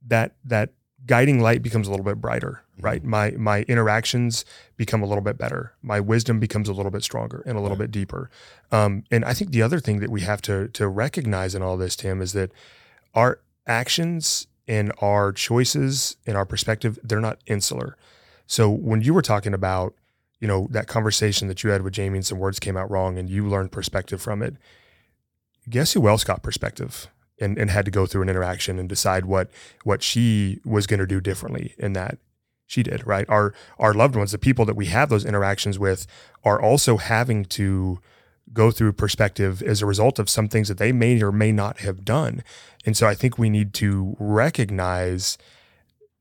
that 0.06 0.34
that 0.44 0.70
guiding 1.06 1.40
light 1.40 1.62
becomes 1.62 1.86
a 1.86 1.90
little 1.90 2.04
bit 2.04 2.20
brighter 2.20 2.62
right? 2.80 3.02
My 3.02 3.32
my 3.32 3.62
interactions 3.62 4.44
become 4.76 5.02
a 5.02 5.06
little 5.06 5.20
bit 5.24 5.36
better. 5.36 5.72
My 5.82 5.98
wisdom 5.98 6.38
becomes 6.38 6.68
a 6.68 6.72
little 6.72 6.92
bit 6.92 7.02
stronger 7.02 7.42
and 7.44 7.58
a 7.58 7.60
little 7.60 7.76
Right. 7.76 7.86
bit 7.86 7.90
deeper. 7.90 8.30
Um, 8.70 9.02
and 9.10 9.24
i 9.24 9.34
think 9.34 9.50
the 9.50 9.62
other 9.62 9.80
thing 9.80 9.98
that 9.98 10.10
we 10.10 10.20
have 10.20 10.40
to 10.42 10.68
to 10.68 10.86
recognize 10.86 11.56
in 11.56 11.62
all 11.62 11.76
this 11.76 11.96
tim 11.96 12.22
is 12.22 12.34
that 12.34 12.52
our 13.14 13.40
actions 13.66 14.46
and 14.68 14.92
our 15.02 15.32
choices 15.32 16.16
and 16.26 16.36
our 16.36 16.44
perspective 16.46 16.98
they're 17.02 17.20
not 17.20 17.38
insular. 17.46 17.96
So 18.46 18.70
when 18.70 19.02
you 19.02 19.12
were 19.12 19.22
talking 19.22 19.54
about 19.54 19.94
you 20.40 20.46
know 20.46 20.68
that 20.70 20.86
conversation 20.86 21.48
that 21.48 21.64
you 21.64 21.70
had 21.70 21.82
with 21.82 21.94
jamie 21.94 22.18
and 22.18 22.26
some 22.26 22.38
words 22.38 22.60
came 22.60 22.76
out 22.76 22.88
wrong 22.88 23.18
and 23.18 23.28
you 23.28 23.48
learned 23.48 23.72
perspective 23.72 24.22
from 24.22 24.40
it 24.40 24.54
guess 25.68 25.94
who 25.94 26.06
else 26.08 26.22
got 26.22 26.42
perspective 26.44 27.08
and, 27.40 27.58
and 27.58 27.70
had 27.70 27.84
to 27.84 27.90
go 27.90 28.06
through 28.06 28.22
an 28.22 28.28
interaction 28.28 28.78
and 28.78 28.88
decide 28.88 29.24
what 29.24 29.50
what 29.84 30.02
she 30.02 30.60
was 30.64 30.86
going 30.86 31.00
to 31.00 31.06
do 31.06 31.20
differently 31.20 31.74
in 31.78 31.92
that 31.92 32.18
she 32.66 32.82
did 32.82 33.06
right? 33.06 33.28
Our 33.28 33.54
our 33.78 33.94
loved 33.94 34.16
ones 34.16 34.32
the 34.32 34.38
people 34.38 34.64
that 34.66 34.76
we 34.76 34.86
have 34.86 35.08
those 35.08 35.24
interactions 35.24 35.78
with 35.78 36.06
are 36.44 36.60
also 36.60 36.96
having 36.96 37.44
to 37.46 38.00
go 38.52 38.70
through 38.70 38.92
perspective 38.94 39.62
as 39.62 39.82
a 39.82 39.86
result 39.86 40.18
of 40.18 40.30
some 40.30 40.48
things 40.48 40.68
that 40.68 40.78
they 40.78 40.90
may 40.92 41.22
or 41.22 41.30
may 41.30 41.52
not 41.52 41.80
have 41.80 42.04
done. 42.04 42.42
And 42.84 42.96
so 42.96 43.06
i 43.06 43.14
think 43.14 43.38
we 43.38 43.50
need 43.50 43.74
to 43.74 44.16
recognize 44.18 45.38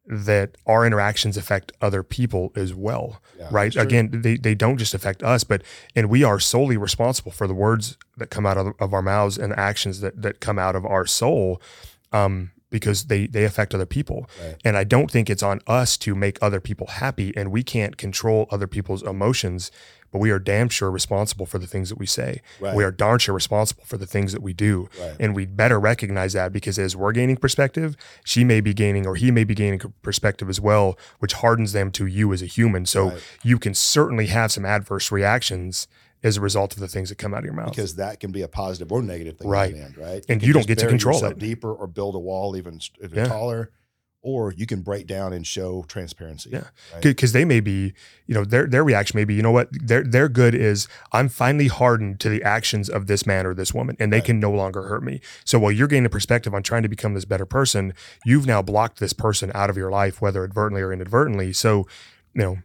that 0.08 0.56
our 0.66 0.86
interactions 0.86 1.36
affect 1.38 1.72
other 1.82 2.02
people 2.02 2.52
as 2.56 2.74
well, 2.74 3.22
Yeah, 3.38 3.50
right? 3.52 3.76
Again, 3.76 4.10
they, 4.22 4.38
they 4.38 4.56
don't 4.56 4.78
just 4.78 4.94
affect 4.94 5.22
us, 5.22 5.44
but 5.44 5.62
and 5.96 6.10
we 6.10 6.24
are 6.24 6.40
solely 6.40 6.78
responsible 6.78 7.32
for 7.32 7.46
the 7.46 7.54
words 7.54 7.98
that 8.16 8.30
come 8.30 8.46
out 8.46 8.58
of, 8.58 8.74
of 8.80 8.94
our 8.94 9.02
mouths 9.02 9.38
and 9.38 9.54
actions 9.54 10.00
that 10.02 10.22
that 10.22 10.40
come 10.40 10.58
out 10.58 10.76
of 10.76 10.86
our 10.86 11.06
soul, 11.06 11.62
um, 12.14 12.52
because 12.70 13.06
they 13.06 13.28
they 13.28 13.44
affect 13.44 13.74
other 13.74 13.86
people. 13.86 14.30
Right. 14.42 14.56
And 14.64 14.78
I 14.78 14.84
don't 14.84 15.10
think 15.10 15.30
it's 15.30 15.44
on 15.44 15.62
us 15.68 15.98
to 15.98 16.16
make 16.16 16.38
other 16.42 16.60
people 16.60 16.88
happy, 16.88 17.36
and 17.36 17.52
we 17.52 17.64
can't 17.64 17.98
control 17.98 18.48
other 18.52 18.68
people's 18.68 19.04
emotions. 19.04 19.72
But 20.10 20.20
we 20.20 20.32
are 20.32 20.40
damn 20.40 20.70
sure 20.70 20.90
responsible 20.90 21.46
for 21.46 21.60
the 21.60 21.68
things 21.68 21.90
that 21.90 21.98
we 21.98 22.06
say. 22.06 22.42
Right. 22.62 22.74
We 22.74 22.86
are 22.86 22.92
darn 22.94 23.20
sure 23.20 23.36
responsible 23.36 23.84
for 23.84 23.98
the 23.98 24.06
things 24.06 24.32
that 24.32 24.42
we 24.42 24.54
do. 24.54 24.88
Right. 24.98 25.18
And 25.20 25.36
we 25.36 25.46
better 25.46 25.82
recognize 25.82 26.32
that 26.32 26.54
because 26.54 26.80
as 26.80 26.96
we're 26.96 27.12
gaining 27.12 27.36
perspective, 27.36 27.98
she 28.24 28.46
may 28.46 28.62
be 28.62 28.74
gaining 28.74 29.06
or 29.06 29.16
he 29.16 29.32
may 29.32 29.44
be 29.44 29.54
gaining 29.54 29.82
perspective 30.02 30.50
as 30.50 30.62
well, 30.62 30.98
which 31.20 31.34
hardens 31.34 31.74
them 31.74 31.92
to 31.92 32.06
you 32.06 32.32
as 32.32 32.42
a 32.42 32.46
human. 32.46 32.86
So 32.86 33.18
you 33.44 33.60
can 33.60 33.74
certainly 33.74 34.28
have 34.28 34.54
some 34.54 34.66
adverse 34.66 35.12
reactions 35.12 35.90
as 36.28 36.38
a 36.38 36.42
result 36.42 36.74
of 36.76 36.80
the 36.80 36.88
things 36.88 37.10
that 37.10 37.18
come 37.18 37.34
out 37.34 37.40
of 37.40 37.46
your 37.46 37.54
mouth. 37.54 37.70
because 37.72 37.96
that 37.96 38.20
can 38.20 38.32
be 38.32 38.42
a 38.44 38.48
positive 38.48 38.92
or 38.92 39.02
negative 39.02 39.38
thing 39.38 39.50
Right. 39.50 39.74
end, 39.74 39.98
right? 39.98 40.24
And 40.30 40.40
can 40.40 40.48
you 40.48 40.54
don't 40.54 40.68
get 40.68 40.78
to 40.80 40.88
control 40.88 41.24
it. 41.26 41.40
deeper 41.40 41.74
or 41.74 41.88
build 41.88 42.16
a 42.16 42.20
wall 42.20 42.56
even, 42.56 42.80
even 43.04 43.18
Yeah. 43.18 43.28
taller, 43.28 43.72
or 44.24 44.52
you 44.52 44.66
can 44.66 44.82
break 44.82 45.08
down 45.08 45.32
and 45.32 45.46
show 45.48 45.86
transparency. 45.88 46.50
Yeah. 46.52 46.64
right? 46.94 47.02
because 47.04 47.32
they 47.32 47.46
may 47.46 47.60
be, 47.62 47.94
you 48.26 48.34
know, 48.36 48.44
their 48.44 48.68
their 48.68 48.84
reaction 48.84 49.16
may 49.18 49.24
be, 49.24 49.36
you 49.36 49.42
know 49.42 49.52
what, 49.52 49.70
their 49.72 50.04
their 50.04 50.28
good 50.28 50.54
is 50.56 50.88
I'm 51.14 51.30
finally 51.30 51.68
hardened 51.68 52.20
to 52.22 52.30
the 52.30 52.44
actions 52.44 52.90
of 52.90 53.08
this 53.08 53.26
man 53.26 53.46
or 53.46 53.54
this 53.54 53.74
woman, 53.74 53.96
and 54.00 54.12
they 54.12 54.18
Right. 54.18 54.26
can 54.26 54.40
no 54.40 54.52
longer 54.52 54.84
hurt 54.84 55.04
me. 55.04 55.22
So 55.46 55.60
while 55.60 55.72
you're 55.72 55.88
gaining 55.88 56.08
a 56.08 56.10
perspective 56.10 56.54
on 56.54 56.62
trying 56.64 56.84
to 56.84 56.90
become 56.90 57.14
this 57.14 57.26
better 57.26 57.46
person, 57.46 57.94
you've 58.26 58.48
now 58.48 58.62
blocked 58.62 59.00
this 59.00 59.14
person 59.14 59.52
out 59.54 59.70
of 59.70 59.78
your 59.78 59.92
life, 59.92 60.20
whether 60.22 60.44
advertently 60.44 60.82
or 60.82 60.92
inadvertently. 60.92 61.54
So, 61.54 61.88
you 62.34 62.42
know, 62.42 62.58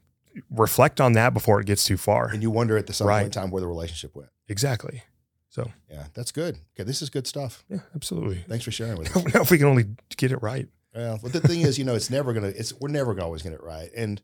reflect 0.51 1.01
on 1.01 1.12
that 1.14 1.35
before 1.35 1.61
it 1.61 1.66
gets 1.66 1.85
too 1.85 1.97
far. 1.97 2.29
And 2.29 2.42
you 2.42 2.51
wonder 2.51 2.77
at 2.77 2.87
the 2.87 2.92
some 2.92 3.07
Right. 3.07 3.23
point 3.23 3.37
in 3.37 3.42
time 3.42 3.51
where 3.51 3.61
the 3.61 3.66
relationship 3.66 4.14
went. 4.14 4.31
Exactly. 4.49 5.03
So 5.51 5.71
Yeah, 5.90 6.07
that's 6.14 6.33
good. 6.33 6.57
Okay, 6.75 6.85
this 6.85 7.03
is 7.03 7.11
good 7.11 7.27
stuff. 7.27 7.64
yeah, 7.68 7.81
absolutely. 7.95 8.45
Thanks 8.49 8.64
for 8.64 8.71
sharing 8.71 8.97
with 8.99 9.14
us. 9.16 9.35
now 9.35 9.42
if 9.42 9.51
we 9.51 9.59
can 9.59 9.66
only 9.66 9.87
get 10.16 10.33
it 10.33 10.38
right. 10.42 10.68
Well, 10.95 11.18
but 11.23 11.33
the 11.33 11.40
thing 11.40 11.61
is, 11.62 11.79
you 11.79 11.85
know, 11.85 11.95
it's 11.95 12.11
never 12.11 12.33
gonna. 12.33 12.49
It's 12.49 12.73
we're 12.81 12.88
never 12.88 13.14
gonna 13.14 13.25
always 13.27 13.42
get 13.42 13.53
it 13.53 13.62
right. 13.62 13.90
And 13.97 14.21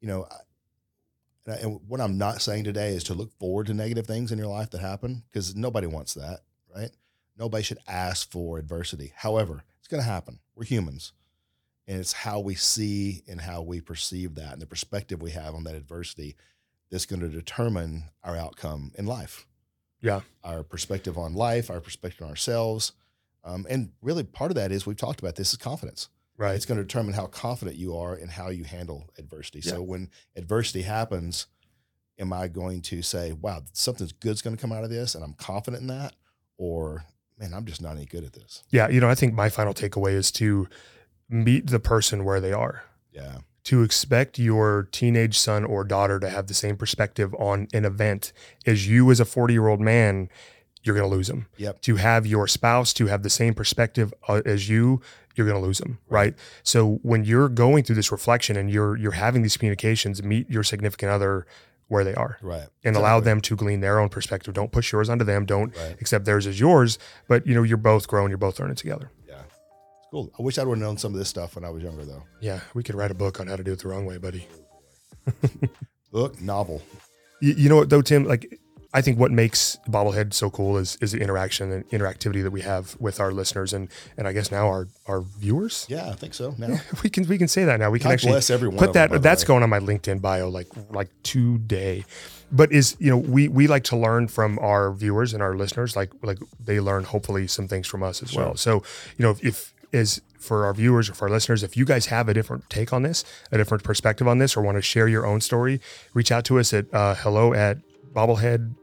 you 0.00 0.08
know, 0.08 0.24
I, 0.30 0.36
and 1.46 1.54
I- 1.54 1.58
and 1.58 1.80
what 1.88 2.00
I'm 2.00 2.16
not 2.18 2.40
saying 2.42 2.64
today 2.64 2.94
is 2.94 3.04
to 3.04 3.14
look 3.14 3.32
forward 3.38 3.66
to 3.68 3.74
negative 3.74 4.06
things 4.06 4.30
in 4.32 4.38
your 4.38 4.46
life 4.48 4.70
that 4.70 4.80
happen 4.80 5.24
because 5.30 5.54
nobody 5.56 5.86
wants 5.88 6.14
that, 6.14 6.40
right? 6.74 6.90
Nobody 7.36 7.62
should 7.64 7.78
ask 7.88 8.30
for 8.30 8.58
adversity. 8.58 9.12
However, 9.16 9.64
it's 9.78 9.88
gonna 9.88 10.02
happen. 10.04 10.38
We're 10.54 10.64
humans, 10.64 11.12
and 11.86 11.98
it's 11.98 12.12
how 12.12 12.40
we 12.40 12.54
see 12.54 13.22
and 13.28 13.40
how 13.40 13.62
we 13.62 13.80
perceive 13.80 14.34
that 14.36 14.52
and 14.52 14.62
the 14.62 14.66
perspective 14.66 15.20
we 15.20 15.32
have 15.32 15.54
on 15.54 15.64
that 15.64 15.74
adversity 15.74 16.36
that's 16.90 17.06
going 17.06 17.20
to 17.20 17.28
determine 17.28 18.04
our 18.22 18.36
outcome 18.36 18.92
in 18.96 19.06
life. 19.06 19.46
Yeah. 20.00 20.20
our 20.42 20.64
perspective 20.64 21.16
on 21.16 21.34
life, 21.34 21.70
our 21.70 21.80
perspective 21.80 22.22
on 22.22 22.28
ourselves. 22.28 22.92
Um, 23.44 23.66
and 23.70 23.92
really, 24.02 24.24
part 24.24 24.50
of 24.50 24.56
that 24.56 24.72
is 24.72 24.84
we've 24.84 24.96
talked 24.96 25.20
about 25.20 25.36
this 25.36 25.52
is 25.52 25.58
confidence. 25.58 26.08
Right. 26.36 26.54
It's 26.56 26.64
going 26.64 26.78
to 26.78 26.84
determine 26.84 27.14
how 27.14 27.26
confident 27.26 27.76
you 27.76 27.96
are 27.96 28.14
and 28.14 28.30
how 28.30 28.48
you 28.48 28.64
handle 28.64 29.08
adversity. 29.18 29.60
Yeah. 29.60 29.72
So 29.72 29.82
when 29.82 30.10
adversity 30.34 30.82
happens, 30.82 31.46
am 32.18 32.32
I 32.32 32.48
going 32.48 32.82
to 32.82 33.02
say, 33.02 33.32
"Wow, 33.32 33.62
something's 33.72 34.12
good's 34.12 34.42
going 34.42 34.56
to 34.56 34.60
come 34.60 34.72
out 34.72 34.82
of 34.82 34.90
this," 34.90 35.14
and 35.14 35.22
I'm 35.22 35.34
confident 35.34 35.82
in 35.82 35.86
that, 35.88 36.14
or 36.56 37.04
man, 37.38 37.54
I'm 37.54 37.64
just 37.64 37.82
not 37.82 37.96
any 37.96 38.06
good 38.06 38.24
at 38.24 38.32
this. 38.32 38.64
Yeah. 38.70 38.88
You 38.88 39.00
know, 39.00 39.08
I 39.08 39.14
think 39.14 39.34
my 39.34 39.48
final 39.50 39.74
takeaway 39.74 40.14
is 40.14 40.32
to 40.32 40.68
meet 41.32 41.68
the 41.68 41.80
person 41.80 42.24
where 42.24 42.40
they 42.40 42.52
are. 42.52 42.84
Yeah, 43.12 43.38
to 43.64 43.82
expect 43.82 44.38
your 44.38 44.88
teenage 44.92 45.38
son 45.38 45.64
or 45.64 45.84
daughter 45.84 46.18
to 46.20 46.28
have 46.28 46.46
the 46.46 46.54
same 46.54 46.76
perspective 46.76 47.34
on 47.38 47.68
an 47.72 47.84
event 47.84 48.32
as 48.66 48.88
you 48.88 49.10
as 49.10 49.20
a 49.20 49.24
40 49.24 49.52
year 49.54 49.68
old 49.68 49.80
man 49.80 50.28
you're 50.84 50.96
going 50.96 51.08
to 51.08 51.14
lose 51.16 51.28
them 51.28 51.46
Yep. 51.58 51.80
to 51.82 51.94
have 51.96 52.26
your 52.26 52.48
spouse 52.48 52.92
to 52.94 53.06
have 53.06 53.22
the 53.22 53.30
same 53.30 53.54
perspective 53.54 54.12
uh, 54.26 54.42
as 54.44 54.68
you 54.68 55.00
you're 55.36 55.46
going 55.46 55.60
to 55.60 55.64
lose 55.64 55.78
them 55.78 55.98
right. 56.08 56.34
so 56.64 56.98
when 57.02 57.24
you're 57.24 57.48
going 57.48 57.84
through 57.84 57.94
this 57.96 58.10
reflection 58.10 58.56
and 58.56 58.68
you're 58.70 58.96
you're 58.96 59.12
having 59.12 59.42
these 59.42 59.56
communications 59.56 60.22
meet 60.24 60.50
your 60.50 60.64
significant 60.64 61.12
other 61.12 61.46
where 61.88 62.04
they 62.04 62.14
are. 62.14 62.38
Right. 62.40 62.68
and 62.84 62.96
allow 62.96 63.20
them 63.20 63.40
to 63.42 63.54
glean 63.54 63.80
their 63.80 63.98
own 64.00 64.08
perspective. 64.08 64.54
Don't 64.54 64.72
push 64.72 64.92
yours 64.92 65.10
onto 65.10 65.24
them. 65.26 65.44
Don't 65.44 65.76
Right. 65.76 65.94
accept 66.00 66.24
theirs 66.24 66.46
as 66.46 66.58
yours. 66.58 66.98
But 67.28 67.46
you 67.46 67.54
know 67.54 67.62
you're 67.62 67.76
both 67.76 68.08
growing 68.08 68.30
you're 68.30 68.38
both 68.38 68.58
learning 68.58 68.76
together 68.76 69.10
cool. 70.12 70.30
I 70.38 70.42
wish 70.42 70.58
I'd 70.58 70.68
have 70.68 70.78
known 70.78 70.98
some 70.98 71.12
of 71.12 71.18
this 71.18 71.28
stuff 71.28 71.56
when 71.56 71.64
I 71.64 71.70
was 71.70 71.82
younger, 71.82 72.04
though. 72.04 72.22
yeah 72.40 72.60
we 72.74 72.82
could 72.84 72.94
write 72.94 73.10
a 73.10 73.14
book 73.14 73.40
on 73.40 73.48
how 73.48 73.56
to 73.56 73.64
do 73.64 73.72
it 73.72 73.80
the 73.80 73.88
wrong 73.88 74.06
way 74.06 74.18
buddy. 74.18 74.46
Book, 76.12 76.40
novel. 76.40 76.82
you, 77.40 77.54
you 77.54 77.68
know 77.70 77.76
what 77.76 77.88
though 77.90 78.02
tim? 78.02 78.24
Like 78.24 78.60
i 78.94 79.00
think 79.00 79.18
what 79.18 79.30
makes 79.30 79.78
bobblehead 79.88 80.34
so 80.34 80.50
cool 80.50 80.76
is 80.76 80.98
is 81.00 81.12
the 81.12 81.20
interaction 81.20 81.72
and 81.72 81.88
interactivity 81.88 82.42
that 82.42 82.50
we 82.50 82.60
have 82.60 82.94
with 83.00 83.18
our 83.20 83.32
listeners 83.32 83.72
and 83.72 83.88
and 84.18 84.28
i 84.28 84.32
guess 84.32 84.50
now 84.52 84.66
our 84.66 84.86
our 85.06 85.22
viewers. 85.22 85.86
Yeah, 85.88 86.10
I 86.10 86.12
think 86.12 86.34
so. 86.34 86.54
Now, 86.58 86.78
we 87.02 87.08
can 87.10 87.26
we 87.26 87.38
can 87.38 87.48
say 87.48 87.64
that 87.64 87.80
now. 87.80 87.90
We 87.90 87.98
can 87.98 88.08
God 88.08 88.14
actually 88.14 88.32
bless 88.32 88.50
every 88.50 88.70
put 88.70 88.88
of 88.88 88.92
them, 88.92 89.10
that 89.10 89.22
that's 89.22 89.44
going 89.44 89.62
on 89.62 89.70
my 89.70 89.80
linkedin 89.80 90.20
bio 90.20 90.48
like 90.48 90.68
like 90.90 91.10
today. 91.22 92.04
But 92.50 92.70
is 92.70 92.96
you 92.98 93.10
know 93.10 93.16
we 93.16 93.48
we 93.48 93.66
like 93.66 93.84
to 93.84 93.96
learn 93.96 94.28
from 94.28 94.58
our 94.58 94.92
viewers 94.92 95.32
and 95.32 95.42
our 95.42 95.56
listeners. 95.56 95.96
Like 95.96 96.10
like 96.22 96.38
they 96.62 96.80
learn 96.80 97.04
hopefully 97.04 97.46
some 97.46 97.66
things 97.68 97.86
from 97.86 98.02
us 98.02 98.22
as 98.22 98.34
well. 98.34 98.56
So 98.56 98.82
you 99.16 99.24
know 99.24 99.30
if, 99.30 99.44
if 99.44 99.72
is 99.92 100.20
for 100.38 100.64
our 100.64 100.74
viewers 100.74 101.08
or 101.10 101.14
for 101.14 101.26
our 101.26 101.30
listeners 101.30 101.62
if 101.62 101.76
you 101.76 101.84
guys 101.84 102.06
have 102.06 102.28
a 102.28 102.34
different 102.34 102.68
take 102.68 102.92
on 102.92 103.02
this 103.02 103.24
a 103.52 103.56
different 103.58 103.84
perspective 103.84 104.26
on 104.26 104.38
this 104.38 104.56
or 104.56 104.62
want 104.62 104.76
to 104.76 104.82
share 104.82 105.06
your 105.06 105.24
own 105.26 105.40
story 105.40 105.80
reach 106.14 106.32
out 106.32 106.44
to 106.44 106.58
us 106.58 106.72
at 106.72 106.86
uh, 106.92 107.14
hello 107.16 107.52
at 107.54 107.78
bobblehead 108.12 108.74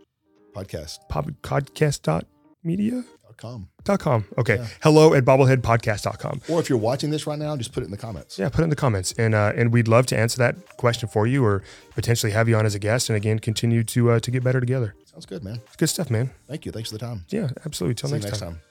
podcast. 0.55 0.99
podcast.media 1.09 1.99
dot 2.03 2.25
media 2.63 3.03
com. 3.37 3.69
dot 3.83 3.99
com 3.99 4.25
okay 4.37 4.55
Yeah. 4.57 4.67
hello 4.83 5.13
at 5.13 5.23
bobbleheadpodcast.com 5.25 6.41
Or 6.49 6.59
if 6.59 6.69
you're 6.69 6.77
watching 6.77 7.09
this 7.09 7.25
right 7.25 7.39
now, 7.39 7.55
just 7.55 7.71
put 7.71 7.83
it 7.83 7.85
in 7.85 7.91
the 7.91 7.97
comments. 7.97 8.37
yeah 8.39 8.49
put 8.49 8.61
it 8.61 8.63
in 8.65 8.69
the 8.69 8.75
comments 8.75 9.13
and 9.17 9.33
uh, 9.35 9.53
and 9.55 9.71
we'd 9.71 9.87
love 9.87 10.05
to 10.07 10.17
answer 10.17 10.37
that 10.39 10.77
question 10.77 11.07
for 11.09 11.25
you 11.27 11.43
or 11.45 11.63
potentially 11.95 12.31
have 12.33 12.49
you 12.49 12.55
on 12.55 12.65
as 12.65 12.75
a 12.75 12.79
guest 12.79 13.09
and 13.09 13.15
again 13.17 13.39
continue 13.39 13.83
to 13.83 14.11
uh, 14.11 14.19
to 14.19 14.29
get 14.31 14.43
better 14.43 14.59
together 14.59 14.95
Sounds 15.05 15.25
good, 15.25 15.43
man. 15.43 15.61
good 15.77 15.87
stuff 15.89 16.09
man 16.09 16.31
Thank 16.47 16.65
you. 16.65 16.71
Thanks 16.71 16.89
for 16.89 16.97
the 16.97 17.05
time. 17.05 17.25
yeah 17.29 17.49
absolutely 17.65 17.95
till 17.95 18.09
next, 18.09 18.25
next 18.25 18.39
time. 18.39 18.53
time. 18.55 18.68